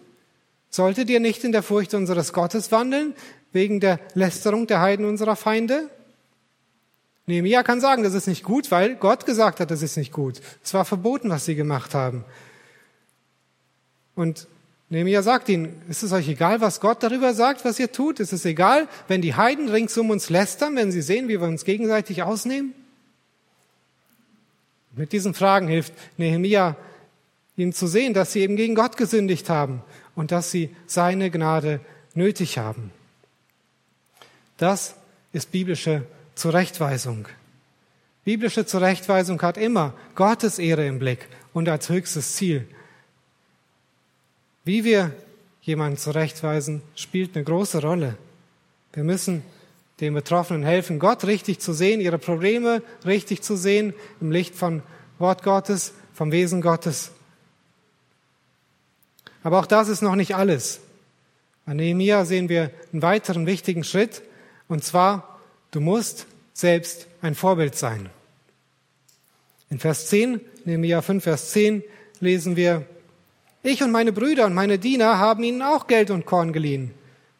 [0.70, 3.14] Solltet ihr nicht in der Furcht unseres Gottes wandeln,
[3.54, 5.90] wegen der Lästerung der Heiden unserer Feinde?
[7.28, 10.42] Nehemia kann sagen, das ist nicht gut, weil Gott gesagt hat, das ist nicht gut.
[10.64, 12.24] Es war verboten, was sie gemacht haben.
[14.16, 14.48] Und
[14.90, 18.20] Nehemia sagt ihnen, ist es euch egal, was Gott darüber sagt, was ihr tut?
[18.20, 21.48] Ist es egal, wenn die Heiden rings um uns lästern, wenn sie sehen, wie wir
[21.48, 22.74] uns gegenseitig ausnehmen?
[24.96, 26.78] Mit diesen Fragen hilft Nehemia
[27.58, 29.82] ihnen zu sehen, dass sie eben gegen Gott gesündigt haben
[30.16, 31.80] und dass sie seine Gnade
[32.14, 32.92] nötig haben.
[34.58, 34.96] Das
[35.34, 36.04] ist biblische
[36.36, 37.28] Zurechtweisung.
[38.24, 42.68] Biblische Zurechtweisung hat immer Gottes Ehre im Blick und als höchstes Ziel.
[44.64, 45.12] Wie wir
[45.62, 48.18] jemanden zurechtweisen, spielt eine große Rolle.
[48.94, 49.44] Wir müssen
[50.00, 54.84] den Betroffenen helfen, Gott richtig zu sehen, ihre Probleme richtig zu sehen, im Licht von
[55.20, 57.12] Wort Gottes, vom Wesen Gottes.
[59.46, 60.80] Aber auch das ist noch nicht alles.
[61.68, 64.24] An Nehemiah sehen wir einen weiteren wichtigen Schritt,
[64.68, 68.10] und zwar, du musst selbst ein Vorbild sein.
[69.70, 71.84] In Vers 10, Nehemiah 5, Vers 10
[72.22, 72.88] lesen wir,
[73.62, 76.96] ich und meine Brüder und meine Diener haben ihnen auch Geld und Korn geliehen.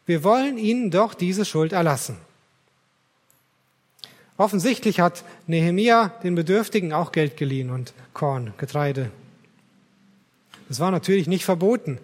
[0.06, 2.18] Wir wollen ihnen doch diese Schuld erlassen.
[4.36, 9.10] Offensichtlich hat Nehemia den Bedürftigen auch Geld geliehen und Korn, Getreide.
[10.68, 11.98] Es war natürlich nicht verboten,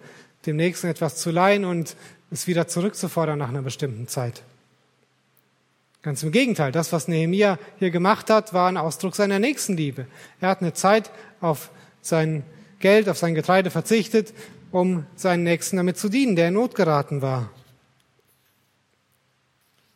[0.45, 1.95] dem Nächsten etwas zu leihen und
[2.31, 4.43] es wieder zurückzufordern nach einer bestimmten Zeit.
[6.01, 10.05] Ganz im Gegenteil, das, was Nehemia hier gemacht hat, war ein Ausdruck seiner Nächstenliebe.
[10.41, 11.69] Er hat eine Zeit auf
[12.01, 12.43] sein
[12.79, 14.33] Geld, auf sein Getreide verzichtet,
[14.71, 17.49] um seinen Nächsten damit zu dienen, der in Not geraten war.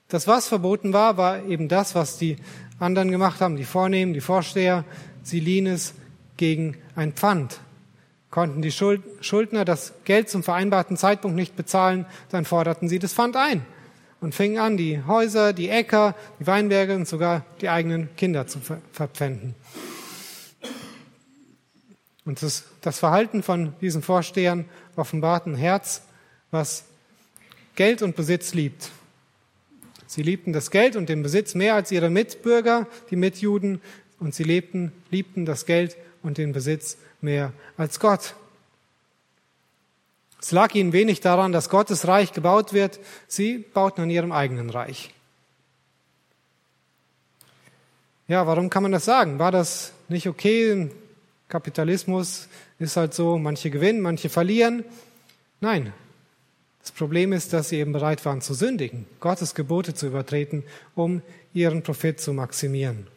[0.08, 2.38] Das, was verboten war, war eben das, was die
[2.80, 4.86] anderen gemacht haben, die Vornehmen, die Vorsteher.
[5.24, 5.94] Sie liehen es
[6.38, 7.60] gegen ein Pfand.
[8.30, 13.36] Konnten die Schuldner das Geld zum vereinbarten Zeitpunkt nicht bezahlen, dann forderten sie das Pfand
[13.36, 13.66] ein
[14.20, 18.60] und fingen an, die Häuser, die Äcker, die Weinberge und sogar die eigenen Kinder zu
[18.92, 19.56] verpfänden.
[22.26, 26.02] Und das, das Verhalten von diesen Vorstehern offenbart ein Herz,
[26.52, 26.84] was
[27.76, 28.90] Geld und Besitz liebt.
[30.08, 33.82] Sie liebten das Geld und den Besitz mehr als ihre Mitbürger, die Mitjuden,
[34.20, 38.36] und sie lebten, liebten das Geld und den Besitz mehr als Gott.
[40.40, 43.00] Es lag ihnen wenig daran, dass Gottes Reich gebaut wird.
[43.28, 45.14] Sie bauten an ihrem eigenen Reich.
[48.28, 49.40] Ja, warum kann man das sagen?
[49.40, 50.92] War das nicht okay?
[51.48, 54.84] Kapitalismus ist halt so, manche gewinnen, manche verlieren.
[55.62, 55.94] Nein.
[56.82, 60.64] Das Problem ist, dass sie eben bereit waren zu sündigen, Gottes Gebote zu übertreten,
[60.96, 61.22] um
[61.54, 63.08] ihren Profit zu maximieren.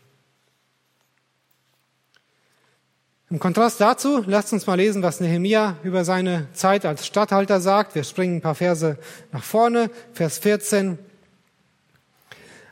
[3.32, 7.94] Im Kontrast dazu, lasst uns mal lesen, was Nehemia über seine Zeit als Statthalter sagt.
[7.94, 8.98] Wir springen ein paar Verse
[9.30, 9.88] nach vorne.
[10.12, 10.98] Vers 14.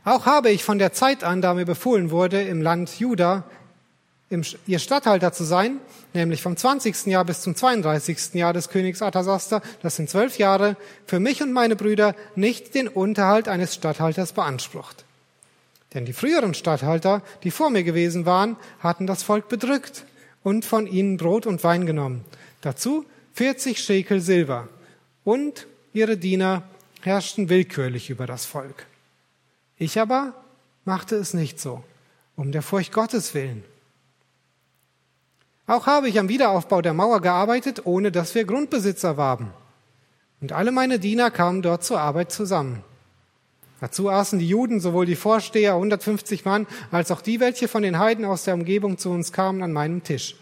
[0.05, 3.45] Auch habe ich von der Zeit an, da mir befohlen wurde, im Land Juda
[4.67, 5.79] ihr Statthalter zu sein,
[6.13, 7.07] nämlich vom 20.
[7.07, 8.35] Jahr bis zum 32.
[8.35, 12.89] Jahr des Königs Artasaster, das sind zwölf Jahre, für mich und meine Brüder nicht den
[12.89, 15.05] Unterhalt eines Statthalters beansprucht.
[15.95, 20.05] Denn die früheren Statthalter, die vor mir gewesen waren, hatten das Volk bedrückt
[20.49, 22.25] und von ihnen Brot und Wein genommen.
[22.63, 24.69] Dazu 40 Schekel Silber.
[25.23, 26.63] Und ihre Diener
[27.03, 28.87] herrschten willkürlich über das Volk.
[29.77, 30.33] Ich aber
[30.87, 31.85] machte es nicht so,
[32.35, 33.63] um der Furcht Gottes willen.
[35.67, 39.53] Auch habe ich am Wiederaufbau der Mauer gearbeitet, ohne dass wir Grundbesitzer waren.
[40.41, 42.83] Und alle meine Diener kamen dort zur Arbeit zusammen.
[43.81, 47.99] Dazu aßen die Juden, sowohl die Vorsteher, 150 Mann, als auch die, welche von den
[47.99, 50.37] Heiden aus der Umgebung zu uns kamen, an meinem Tisch.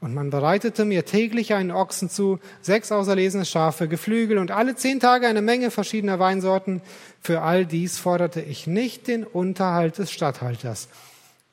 [0.00, 5.00] Und man bereitete mir täglich einen Ochsen zu, sechs auserlesene Schafe, Geflügel und alle zehn
[5.00, 6.82] Tage eine Menge verschiedener Weinsorten.
[7.22, 10.88] Für all dies forderte ich nicht den Unterhalt des Statthalters.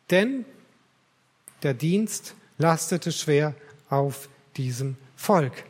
[0.09, 0.43] Denn
[1.63, 3.55] der Dienst lastete schwer
[3.89, 5.63] auf diesem Volk.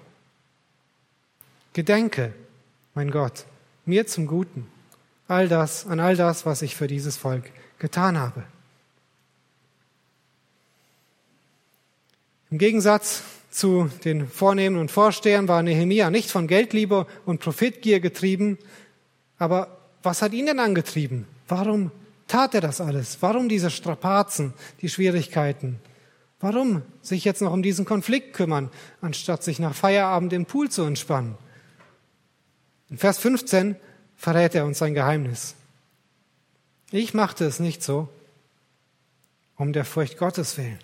[1.73, 2.33] Gedenke,
[2.95, 3.45] mein Gott,
[3.85, 4.67] mir zum Guten
[5.31, 7.45] all das, an all das, was ich für dieses Volk
[7.79, 8.43] getan habe.
[12.51, 18.57] Im Gegensatz zu den Vornehmen und Vorstehern war Nehemia nicht von Geldliebe und Profitgier getrieben.
[19.37, 21.25] Aber was hat ihn denn angetrieben?
[21.47, 21.91] Warum
[22.27, 23.17] tat er das alles?
[23.21, 25.79] Warum diese Strapazen, die Schwierigkeiten?
[26.41, 28.69] Warum sich jetzt noch um diesen Konflikt kümmern,
[28.99, 31.37] anstatt sich nach Feierabend im Pool zu entspannen?
[32.89, 33.77] In Vers 15
[34.21, 35.55] verrät er uns sein Geheimnis.
[36.91, 38.07] Ich machte es nicht so,
[39.57, 40.77] um der Furcht Gottes willen.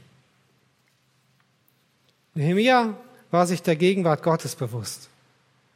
[2.33, 2.95] Nehemia
[3.29, 5.09] war sich der Gegenwart Gottes bewusst.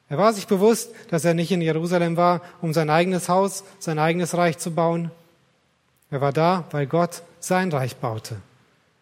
[0.10, 4.00] Er war sich bewusst, dass er nicht in Jerusalem war, um sein eigenes Haus, sein
[4.00, 5.12] eigenes Reich zu bauen.
[6.10, 8.38] Er war da, weil Gott sein Reich baute.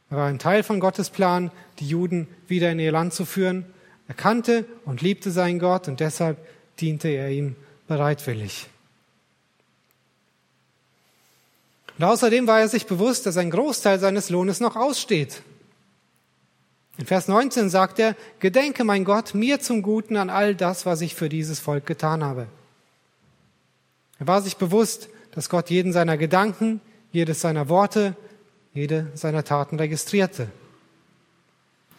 [0.10, 1.50] Er war ein Teil von Gottes Plan,
[1.80, 3.66] die Juden wieder in ihr Land zu führen.
[4.10, 6.38] Er kannte und liebte seinen Gott und deshalb
[6.82, 7.56] diente er ihm
[7.90, 8.68] bereitwillig.
[11.98, 15.42] Und außerdem war er sich bewusst, dass ein Großteil seines Lohnes noch aussteht.
[16.98, 21.02] In Vers 19 sagt er, Gedenke, mein Gott, mir zum Guten an all das, was
[21.02, 22.48] ich für dieses Volk getan habe.
[24.20, 26.80] Er war sich bewusst, dass Gott jeden seiner Gedanken,
[27.12, 28.16] jedes seiner Worte,
[28.74, 30.50] jede seiner Taten registrierte.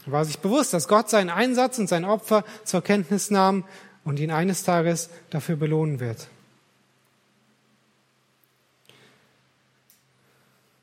[0.06, 3.64] Er war sich bewusst, dass Gott seinen Einsatz und sein Opfer zur Kenntnis nahm
[4.04, 6.28] und ihn eines Tages dafür belohnen wird.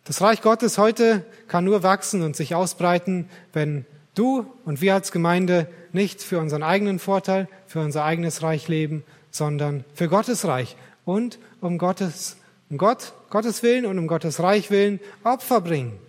[0.06, 5.12] Das Reich Gottes heute kann nur wachsen und sich ausbreiten, wenn du und wir als
[5.12, 10.78] Gemeinde nicht für unseren eigenen Vorteil, für unser eigenes Reich leben, sondern für Gottes Reich
[11.04, 12.38] und um Gottes,
[12.70, 16.00] um Gott, Gottes Willen und um Gottes Reich willen Opfer bringen.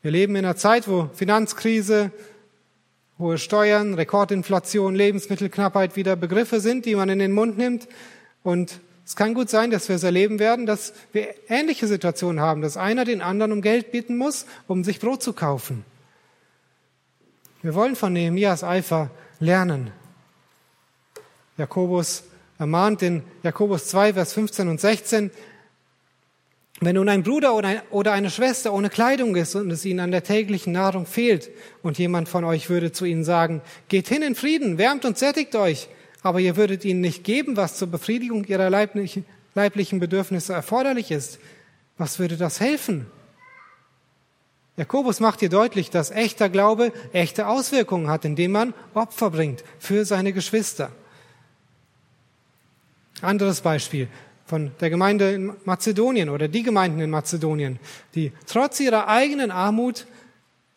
[0.00, 2.12] Wir leben in einer Zeit, wo Finanzkrise,
[3.18, 7.88] hohe Steuern, Rekordinflation, Lebensmittelknappheit wieder Begriffe sind, die man in den Mund nimmt.
[8.42, 12.62] Und es kann gut sein, dass wir es erleben werden, dass wir ähnliche Situationen haben,
[12.62, 15.84] dass einer den anderen um Geld bitten muss, um sich Brot zu kaufen.
[17.62, 19.10] Wir wollen von Nehemias Eifer
[19.40, 19.90] lernen.
[21.56, 22.22] Jakobus
[22.58, 25.30] ermahnt in Jakobus 2, Vers 15 und 16,
[26.80, 27.54] wenn nun ein Bruder
[27.90, 31.50] oder eine Schwester ohne Kleidung ist und es ihnen an der täglichen Nahrung fehlt
[31.82, 35.56] und jemand von euch würde zu ihnen sagen, geht hin in Frieden, wärmt und sättigt
[35.56, 35.88] euch,
[36.22, 39.24] aber ihr würdet ihnen nicht geben, was zur Befriedigung ihrer leiblichen,
[39.98, 41.40] Bedürfnisse erforderlich ist.
[41.96, 43.06] Was würde das helfen?
[44.76, 50.04] Jakobus macht hier deutlich, dass echter Glaube echte Auswirkungen hat, indem man Opfer bringt für
[50.04, 50.92] seine Geschwister.
[53.20, 54.06] Anderes Beispiel
[54.48, 57.78] von der Gemeinde in Mazedonien oder die Gemeinden in Mazedonien,
[58.14, 60.06] die trotz ihrer eigenen Armut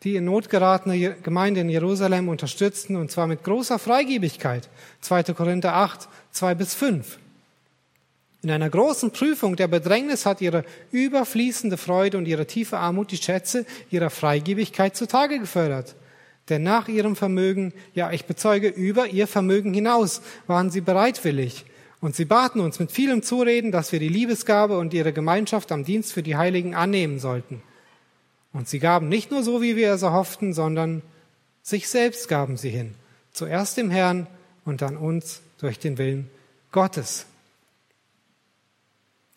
[0.02, 4.68] die in Not geratene Gemeinde in Jerusalem unterstützten, und zwar mit großer Freigebigkeit.
[5.00, 5.22] 2.
[5.34, 7.18] Korinther 8, 2 bis 5.
[8.42, 13.16] In einer großen Prüfung der Bedrängnis hat ihre überfließende Freude und ihre tiefe Armut die
[13.16, 15.94] Schätze ihrer Freigebigkeit zutage gefördert.
[16.48, 21.64] Denn nach ihrem Vermögen, ja, ich bezeuge, über ihr Vermögen hinaus waren sie bereitwillig.
[22.02, 25.84] Und sie baten uns mit vielem Zureden, dass wir die Liebesgabe und ihre Gemeinschaft am
[25.84, 27.62] Dienst für die Heiligen annehmen sollten.
[28.52, 31.02] Und sie gaben nicht nur so, wie wir es erhofften, sondern
[31.62, 32.96] sich selbst gaben sie hin.
[33.32, 34.26] Zuerst dem Herrn
[34.64, 36.28] und dann uns durch den Willen
[36.72, 37.26] Gottes.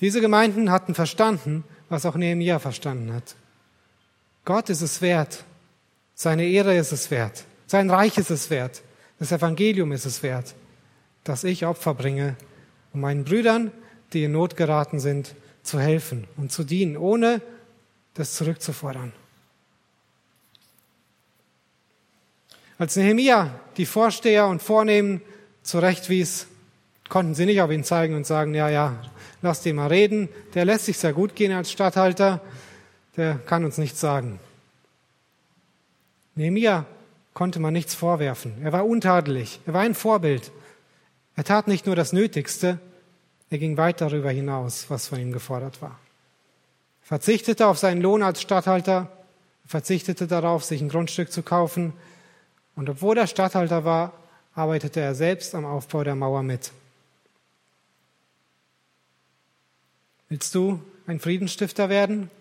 [0.02, 3.36] Diese Gemeinden hatten verstanden, was auch Nehemiah verstanden hat.
[4.44, 5.44] Gott ist es wert.
[6.16, 7.46] Seine Ehre ist es wert.
[7.68, 8.82] Sein Reich ist es wert.
[9.20, 10.56] Das Evangelium ist es wert,
[11.24, 12.36] dass ich Opfer bringe,
[12.96, 13.72] um meinen Brüdern,
[14.14, 17.42] die in Not geraten sind, zu helfen und zu dienen, ohne
[18.14, 19.12] das zurückzufordern.
[22.78, 25.22] Als Nehemia die Vorsteher und Vornehmen
[25.62, 26.48] zurechtwies,
[27.10, 28.96] konnten sie nicht auf ihn zeigen und sagen, ja, ja,
[29.42, 32.42] lass den mal reden, der lässt sich sehr gut gehen als Statthalter,
[33.18, 34.40] der kann uns nichts sagen.
[36.36, 36.86] Nehemia
[37.34, 38.54] konnte man nichts vorwerfen.
[38.64, 40.52] Er war untadelig, er war ein Vorbild.
[41.36, 42.80] Er tat nicht nur das Nötigste,
[43.50, 46.00] er ging weit darüber hinaus, was von ihm gefordert war
[47.06, 49.12] verzichtete auf seinen Lohn als Statthalter,
[49.68, 51.94] verzichtete darauf, sich ein Grundstück zu kaufen.
[52.76, 54.12] Und obwohl er Statthalter war,
[54.56, 56.72] arbeitete er selbst am Aufbau der Mauer mit.
[60.30, 62.32] Willst du ein Friedensstifter werden?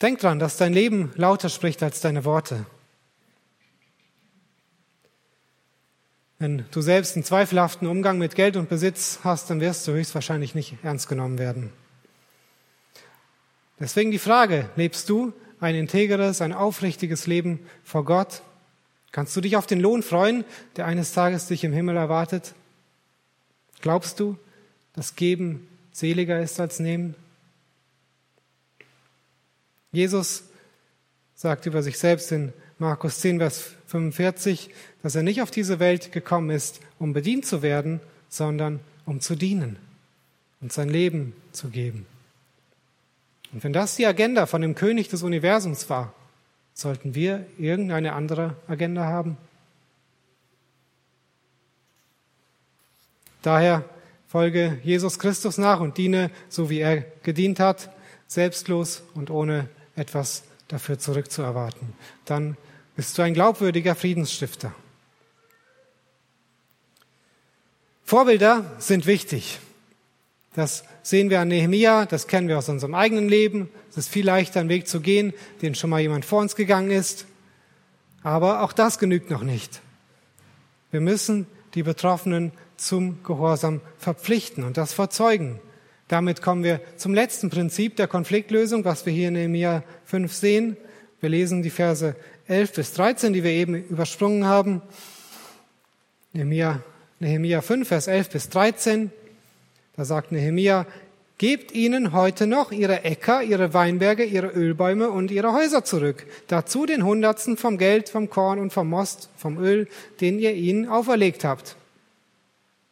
[0.00, 2.64] Denk dran, dass dein Leben lauter spricht als deine Worte.
[6.38, 10.54] Wenn du selbst einen zweifelhaften Umgang mit Geld und Besitz hast, dann wirst du höchstwahrscheinlich
[10.54, 11.72] nicht ernst genommen werden.
[13.80, 18.42] Deswegen die Frage, lebst du ein integeres, ein aufrichtiges Leben vor Gott?
[19.10, 20.44] Kannst du dich auf den Lohn freuen,
[20.76, 22.54] der eines Tages dich im Himmel erwartet?
[23.80, 24.36] Glaubst du,
[24.92, 27.16] dass Geben seliger ist als Nehmen?
[29.90, 30.44] Jesus
[31.34, 34.70] sagt über sich selbst in Markus 10, Vers 45,
[35.02, 39.34] dass er nicht auf diese Welt gekommen ist, um bedient zu werden, sondern um zu
[39.34, 39.76] dienen
[40.60, 42.06] und sein Leben zu geben.
[43.52, 46.12] Und wenn das die Agenda von dem König des Universums war,
[46.74, 49.36] sollten wir irgendeine andere Agenda haben?
[53.42, 53.84] Daher
[54.28, 57.90] Folge Jesus Christus nach und diene, so wie er gedient hat,
[58.26, 61.94] selbstlos und ohne etwas dafür zurückzuerwarten.
[62.26, 62.58] Dann
[62.98, 64.74] bist du ein glaubwürdiger Friedensstifter.
[68.02, 69.60] Vorbilder sind wichtig.
[70.54, 73.70] Das sehen wir an Nehemia, das kennen wir aus unserem eigenen Leben.
[73.88, 75.32] Es ist viel leichter, einen Weg zu gehen,
[75.62, 77.26] den schon mal jemand vor uns gegangen ist.
[78.24, 79.80] Aber auch das genügt noch nicht.
[80.90, 85.60] Wir müssen die Betroffenen zum Gehorsam verpflichten und das verzeugen.
[86.08, 90.76] Damit kommen wir zum letzten Prinzip der Konfliktlösung, was wir hier in Nehemia 5 sehen.
[91.20, 92.16] Wir lesen die Verse
[92.48, 94.82] 11 bis 13, die wir eben übersprungen haben.
[96.32, 96.82] Nehemia,
[97.20, 99.10] Nehemia 5, Vers 11 bis 13.
[99.96, 100.86] Da sagt Nehemia,
[101.38, 106.26] Gebt ihnen heute noch ihre Äcker, ihre Weinberge, ihre Ölbäume und ihre Häuser zurück.
[106.48, 109.86] Dazu den Hundertsten vom Geld, vom Korn und vom Most, vom Öl,
[110.20, 111.76] den ihr ihnen auferlegt habt.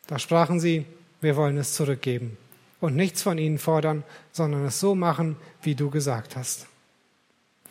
[0.07, 0.87] Da sprachen sie,
[1.21, 2.37] wir wollen es zurückgeben
[2.81, 6.69] und nichts von ihnen fordern, sondern es so machen, wie du gesagt hast.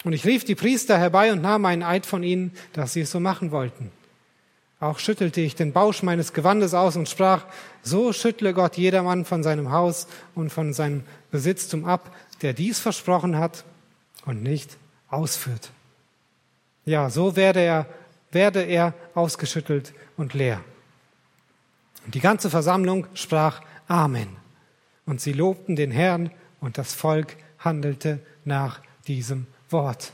[0.06, 3.12] Und ich rief die Priester herbei und nahm einen Eid von ihnen, dass sie es
[3.12, 3.92] so machen wollten.
[4.80, 7.46] Auch schüttelte ich den Bausch meines Gewandes aus und sprach,
[7.82, 13.40] so schüttle Gott jedermann von seinem Haus und von seinem Besitztum ab, der dies versprochen
[13.40, 13.66] hat
[14.28, 14.78] und nicht
[15.10, 15.72] ausführt.
[16.86, 17.88] Ja, so werde er,
[18.32, 20.62] werde er ausgeschüttelt und leer.
[22.06, 24.28] Und die ganze Versammlung sprach Amen.
[25.08, 26.30] Und sie lobten den Herrn
[26.60, 30.12] und das Volk handelte nach diesem Wort.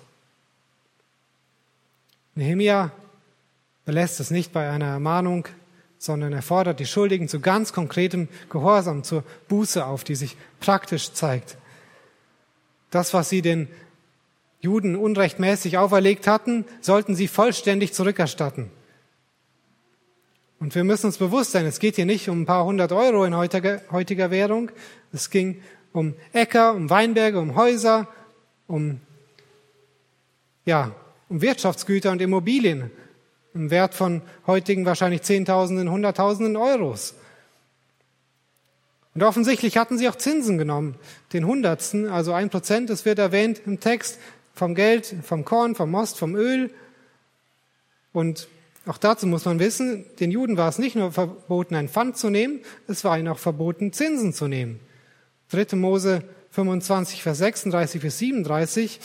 [2.36, 2.92] Nehemia
[3.86, 5.48] belässt es nicht bei einer Ermahnung,
[5.98, 11.14] sondern er fordert die Schuldigen zu ganz konkretem Gehorsam, zur Buße auf, die sich praktisch
[11.14, 11.58] zeigt.
[12.90, 13.68] Das, was sie den
[14.62, 18.70] Juden unrechtmäßig auferlegt hatten, sollten sie vollständig zurückerstatten.
[20.60, 23.26] Und wir müssen uns bewusst sein, es geht hier nicht um ein paar hundert Euro
[23.26, 24.72] in heutiger, heutiger Währung.
[25.12, 28.08] Es ging um Äcker, um Weinberge, um Häuser,
[28.68, 29.02] um,
[30.66, 30.92] ja,
[31.30, 32.92] um Wirtschaftsgüter und Immobilien
[33.54, 37.16] im Wert von heutigen wahrscheinlich Zehntausenden, Hunderttausenden Euros.
[39.14, 40.96] Und offensichtlich hatten sie auch Zinsen genommen,
[41.34, 44.20] den Hundertsten, also ein Prozent, das wird erwähnt im Text,
[44.54, 46.72] vom Geld, vom Korn, vom Most, vom Öl.
[48.14, 48.48] Und
[48.86, 52.30] auch dazu muss man wissen, den Juden war es nicht nur verboten, ein Pfand zu
[52.30, 54.80] nehmen, es war ihnen auch verboten, Zinsen zu nehmen.
[55.52, 55.76] 3.
[55.76, 59.00] Mose 25, Vers 36 bis 37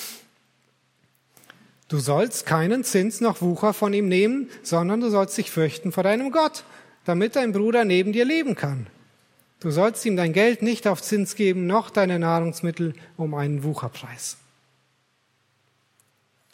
[1.88, 6.02] Du sollst keinen Zins noch Wucher von ihm nehmen, sondern du sollst dich fürchten vor
[6.02, 6.64] deinem Gott,
[7.04, 8.88] damit dein Bruder neben dir leben kann.
[9.60, 14.36] Du sollst ihm dein Geld nicht auf Zins geben, noch deine Nahrungsmittel um einen Wucherpreis.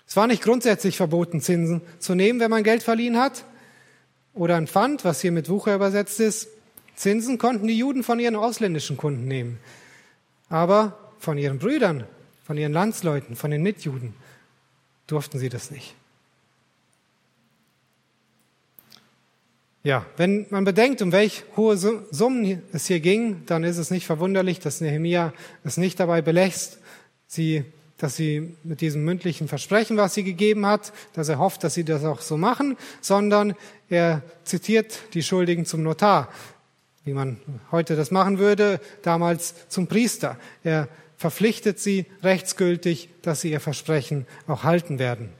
[0.07, 3.45] Es war nicht grundsätzlich verboten, Zinsen zu nehmen, wenn man Geld verliehen hat.
[4.35, 6.49] Oder ein Pfand, was hier mit Wucher übersetzt ist.
[6.95, 9.59] Zinsen konnten die Juden von ihren ausländischen Kunden nehmen.
[10.51, 12.05] Aber von ihren Brüdern,
[12.45, 14.15] von ihren Landsleuten, von den Mitjuden
[15.07, 15.95] durften sie das nicht.
[19.85, 24.07] Ja, wenn man bedenkt, um welch hohe Summen es hier ging, dann ist es nicht
[24.07, 25.33] verwunderlich, dass Nehemia
[25.65, 26.79] es nicht dabei belässt,
[27.27, 27.65] sie,
[27.99, 31.83] dass sie mit diesem mündlichen Versprechen, was sie gegeben hat, dass er hofft, dass sie
[31.83, 33.55] das auch so machen, sondern
[33.89, 36.29] er zitiert die Schuldigen zum Notar,
[37.05, 37.41] wie man
[37.73, 40.39] heute das machen würde, damals zum Priester.
[40.63, 40.87] Er
[41.23, 45.31] verpflichtet sie rechtsgültig, dass sie ihr Versprechen auch halten werden.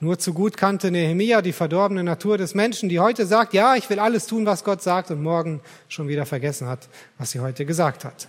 [0.00, 3.88] Nur zu gut kannte Nehemia die verdorbene Natur des Menschen, die heute sagt, ja, ich
[3.88, 6.88] will alles tun, was Gott sagt und morgen schon wieder vergessen hat,
[7.18, 8.26] was sie heute gesagt hat.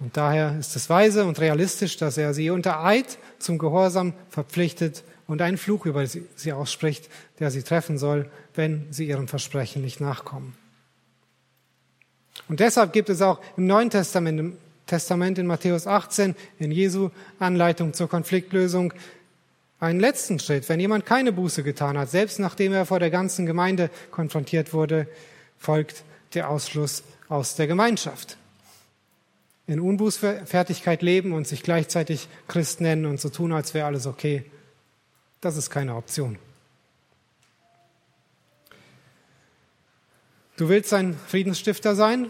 [0.00, 5.04] Und daher ist es weise und realistisch, dass er sie unter Eid zum Gehorsam verpflichtet
[5.26, 10.00] und einen Fluch über sie ausspricht, der sie treffen soll, wenn sie ihrem Versprechen nicht
[10.00, 10.54] nachkommen.
[12.46, 17.10] Und deshalb gibt es auch im Neuen Testament, im Testament in Matthäus 18, in Jesu
[17.38, 18.92] Anleitung zur Konfliktlösung,
[19.80, 20.68] einen letzten Schritt.
[20.68, 25.06] Wenn jemand keine Buße getan hat, selbst nachdem er vor der ganzen Gemeinde konfrontiert wurde,
[25.58, 26.02] folgt
[26.34, 28.36] der Ausschluss aus der Gemeinschaft.
[29.66, 34.44] In Unbußfertigkeit leben und sich gleichzeitig Christ nennen und so tun, als wäre alles okay,
[35.40, 36.38] das ist keine Option.
[40.58, 42.26] Du willst ein Friedensstifter sein?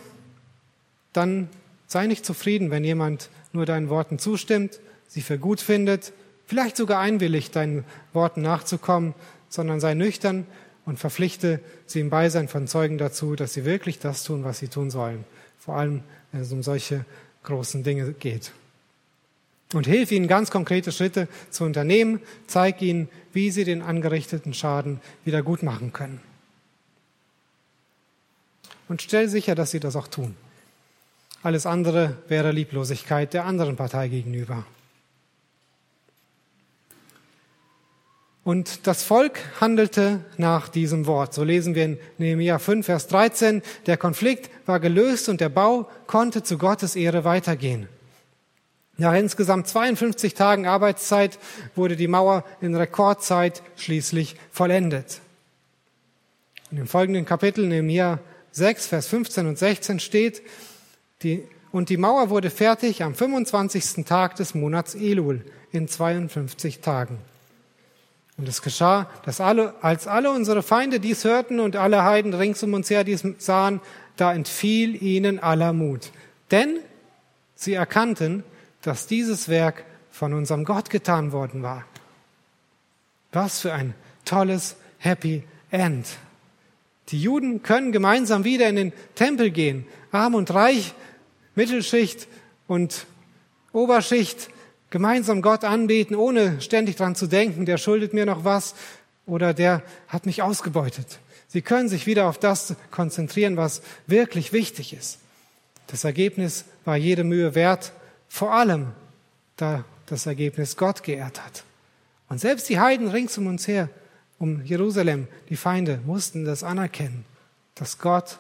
[1.14, 1.48] Dann
[1.86, 6.12] sei nicht zufrieden, wenn jemand nur deinen Worten zustimmt, sie für gut findet,
[6.46, 9.14] vielleicht sogar einwilligt, deinen Worten nachzukommen,
[9.48, 10.46] sondern sei nüchtern
[10.84, 14.68] und verpflichte sie im Beisein von Zeugen dazu, dass sie wirklich das tun, was sie
[14.68, 15.24] tun sollen.
[15.58, 17.06] Vor allem, wenn es um solche
[17.44, 18.52] großen Dinge geht.
[19.72, 25.00] Und hilf ihnen ganz konkrete Schritte zu unternehmen, zeig ihnen, wie sie den angerichteten Schaden
[25.24, 26.27] wieder gut machen können.
[28.88, 30.36] Und stell sicher, dass sie das auch tun.
[31.42, 34.64] Alles andere wäre Lieblosigkeit der anderen Partei gegenüber.
[38.48, 41.34] Und das Volk handelte nach diesem Wort.
[41.34, 43.62] So lesen wir in Nehemiah 5, Vers 13.
[43.84, 47.88] Der Konflikt war gelöst und der Bau konnte zu Gottes Ehre weitergehen.
[48.96, 51.38] Nach insgesamt 52 Tagen Arbeitszeit
[51.76, 55.20] wurde die Mauer in Rekordzeit schließlich vollendet.
[56.70, 58.18] In dem folgenden Kapitel, Nehemiah
[58.58, 60.42] 6, Vers 15 und 16 steht,
[61.22, 61.42] die,
[61.72, 64.04] und die Mauer wurde fertig am 25.
[64.04, 67.18] Tag des Monats Elul in 52 Tagen.
[68.36, 72.62] Und es geschah, dass alle, als alle unsere Feinde dies hörten und alle Heiden rings
[72.62, 73.80] um uns her dies sahen,
[74.16, 76.12] da entfiel ihnen aller Mut.
[76.50, 76.78] Denn
[77.56, 78.44] sie erkannten,
[78.82, 81.84] dass dieses Werk von unserem Gott getan worden war.
[83.32, 83.94] Was für ein
[84.24, 86.06] tolles Happy End.
[87.08, 89.86] Die Juden können gemeinsam wieder in den Tempel gehen.
[90.12, 90.94] Arm und reich,
[91.54, 92.28] Mittelschicht
[92.66, 93.06] und
[93.72, 94.50] Oberschicht
[94.90, 98.74] Gemeinsam Gott anbeten, ohne ständig dran zu denken, der schuldet mir noch was
[99.26, 101.18] oder der hat mich ausgebeutet.
[101.46, 105.18] Sie können sich wieder auf das konzentrieren, was wirklich wichtig ist.
[105.88, 107.92] Das Ergebnis war jede Mühe wert,
[108.28, 108.92] vor allem
[109.56, 111.64] da das Ergebnis Gott geehrt hat.
[112.30, 113.90] Und selbst die Heiden rings um uns her,
[114.38, 117.24] um Jerusalem, die Feinde, mussten das anerkennen,
[117.74, 118.38] dass Gott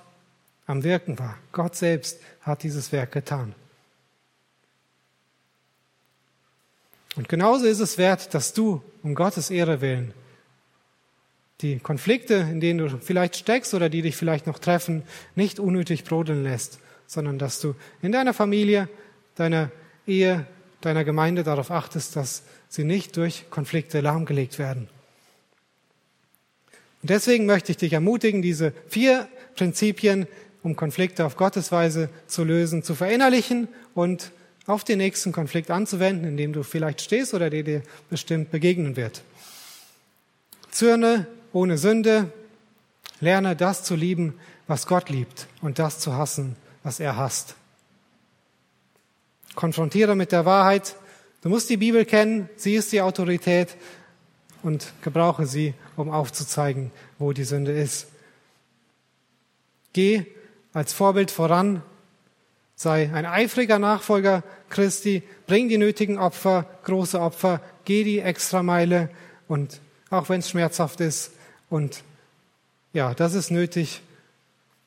[0.66, 1.38] am Wirken war.
[1.52, 3.54] Gott selbst hat dieses Werk getan.
[7.16, 10.14] Und genauso ist es wert, dass du um Gottes Ehre willen
[11.60, 15.02] die Konflikte, in denen du vielleicht steckst oder die dich vielleicht noch treffen,
[15.34, 18.88] nicht unnötig brodeln lässt, sondern dass du in deiner Familie,
[19.34, 19.70] deiner
[20.06, 20.46] Ehe,
[20.80, 24.88] deiner Gemeinde darauf achtest, dass sie nicht durch Konflikte lahmgelegt werden.
[27.02, 30.26] Und deswegen möchte ich dich ermutigen, diese vier Prinzipien,
[30.62, 34.32] um Konflikte auf Gottes Weise zu lösen, zu verinnerlichen und
[34.66, 38.96] auf den nächsten Konflikt anzuwenden, in dem du vielleicht stehst oder der dir bestimmt begegnen
[38.96, 39.22] wird.
[40.70, 42.30] Zürne ohne Sünde,
[43.20, 44.34] lerne das zu lieben,
[44.66, 47.54] was Gott liebt und das zu hassen, was er hasst.
[49.54, 50.94] Konfrontiere mit der Wahrheit.
[51.42, 53.76] Du musst die Bibel kennen, sie ist die Autorität
[54.68, 58.06] und gebrauche sie, um aufzuzeigen, wo die Sünde ist.
[59.92, 60.26] Geh
[60.72, 61.82] als Vorbild voran
[62.80, 69.10] Sei ein eifriger Nachfolger Christi, bring die nötigen Opfer, große Opfer, geh die Extrameile
[69.48, 71.32] und auch wenn es schmerzhaft ist
[71.70, 72.04] und
[72.92, 74.00] ja, das ist nötig,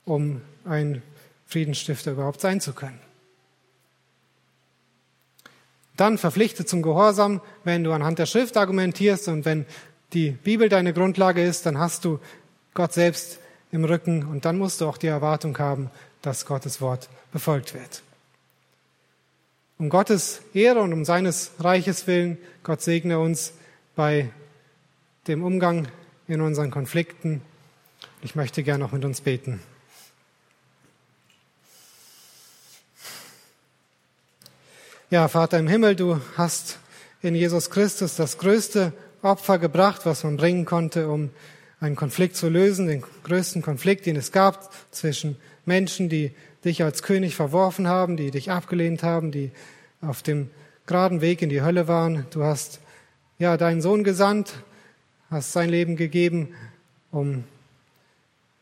[0.05, 1.01] um ein
[1.47, 3.10] Friedensstifter überhaupt sein zu können.
[6.01, 9.67] Dann verpflichte zum Gehorsam, wenn du anhand der Schrift argumentierst und wenn
[10.13, 12.17] die Bibel deine Grundlage ist, dann hast du
[12.73, 13.37] Gott selbst
[13.71, 15.91] im Rücken und dann musst du auch die Erwartung haben,
[16.23, 18.01] dass Gottes Wort befolgt wird.
[19.77, 23.53] Um Gottes Ehre und um seines Reiches willen, Gott segne uns
[23.95, 24.31] bei
[25.27, 25.87] dem Umgang
[26.27, 27.43] in unseren Konflikten.
[28.23, 29.59] Ich möchte gerne noch mit uns beten.
[35.11, 36.79] Ja, Vater im Himmel, du hast
[37.21, 41.31] in Jesus Christus das größte Opfer gebracht, was man bringen konnte, um
[41.81, 45.35] einen Konflikt zu lösen, den größten Konflikt, den es gab zwischen
[45.65, 46.31] Menschen, die
[46.63, 49.51] dich als König verworfen haben, die dich abgelehnt haben, die
[49.99, 50.49] auf dem
[50.85, 52.25] geraden Weg in die Hölle waren.
[52.29, 52.79] Du hast
[53.37, 54.53] ja deinen Sohn gesandt,
[55.29, 56.55] hast sein Leben gegeben,
[57.11, 57.43] um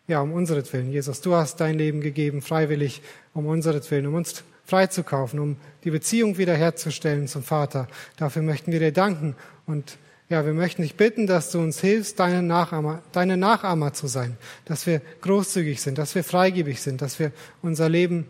[0.08, 0.91] ja um unseretwillen.
[0.91, 3.04] Jesus, du hast dein Leben gegeben freiwillig
[3.36, 7.88] um unseretwillen, um uns freizukaufen, um die Beziehung wiederherzustellen zum Vater.
[8.18, 9.98] Dafür möchten wir dir danken und
[10.30, 14.38] ja, wir möchten dich bitten, dass du uns hilfst, deine Nachahmer, deine Nachahmer zu sein,
[14.66, 17.32] dass wir großzügig sind, dass wir freigebig sind, dass wir
[17.64, 18.28] unser Leben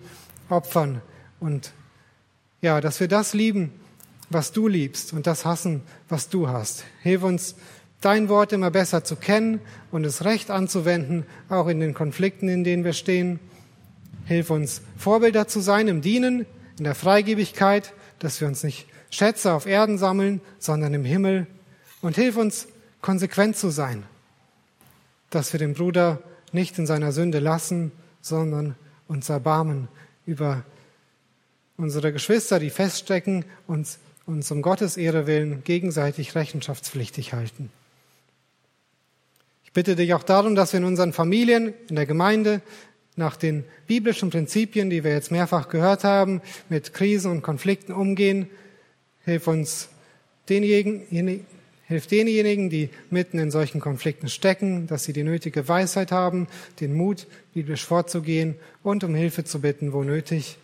[0.48, 1.02] opfern
[1.42, 1.74] und
[2.62, 3.74] ja, dass wir das lieben,
[4.30, 6.86] was du liebst und das hassen, was du hast.
[7.02, 7.56] Hilf uns,
[8.02, 9.60] dein Wort immer besser zu kennen
[9.92, 13.40] und es recht anzuwenden, auch in den Konflikten, in denen wir stehen.
[14.26, 16.46] Hilf uns, Vorbilder zu sein im Dienen,
[16.78, 21.48] in der Freigebigkeit, dass wir uns nicht Schätze auf Erden sammeln, sondern im Himmel
[22.02, 22.68] und hilf uns,
[23.02, 24.04] konsequent zu sein,
[25.30, 27.92] dass wir den Bruder nicht in seiner Sünde lassen,
[28.22, 28.76] sondern
[29.08, 29.88] uns erbarmen
[30.26, 30.64] über
[31.78, 33.88] unsere Geschwister, die feststecken und
[34.26, 37.72] uns um Gottes Ehre willen gegenseitig rechenschaftspflichtig halten.
[39.64, 42.62] Ich bitte dich auch darum, dass wir in unseren Familien, in der Gemeinde,
[43.20, 48.48] nach den biblischen Prinzipien, die wir jetzt mehrfach gehört haben, mit Krisen und Konflikten umgehen.
[49.26, 49.90] Hilf uns,
[50.50, 51.46] denjenigen,
[51.88, 56.48] Hilf denjenigen, die mitten in solchen Konflikten stecken, dass sie die nötige Weisheit haben,
[56.80, 60.58] den Mut, biblisch vorzugehen und um Hilfe zu bitten, wo nötig.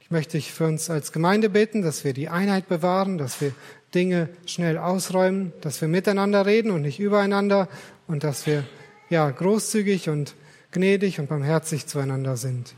[0.00, 3.52] Ich möchte dich für uns als Gemeinde bitten, dass wir die Einheit bewahren, dass wir
[3.94, 7.68] Dinge schnell ausräumen, dass wir miteinander reden und nicht übereinander
[8.06, 8.64] und dass wir
[9.10, 10.34] ja großzügig und
[10.74, 12.74] gnädig und barmherzig zueinander sind.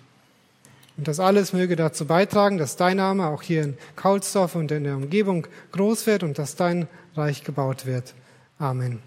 [0.96, 4.84] Und das alles möge dazu beitragen, dass dein Name auch hier in Kaulsdorf und in
[4.84, 6.86] der Umgebung groß wird und dass dein
[7.16, 8.14] Reich gebaut wird.
[8.58, 9.00] Amen.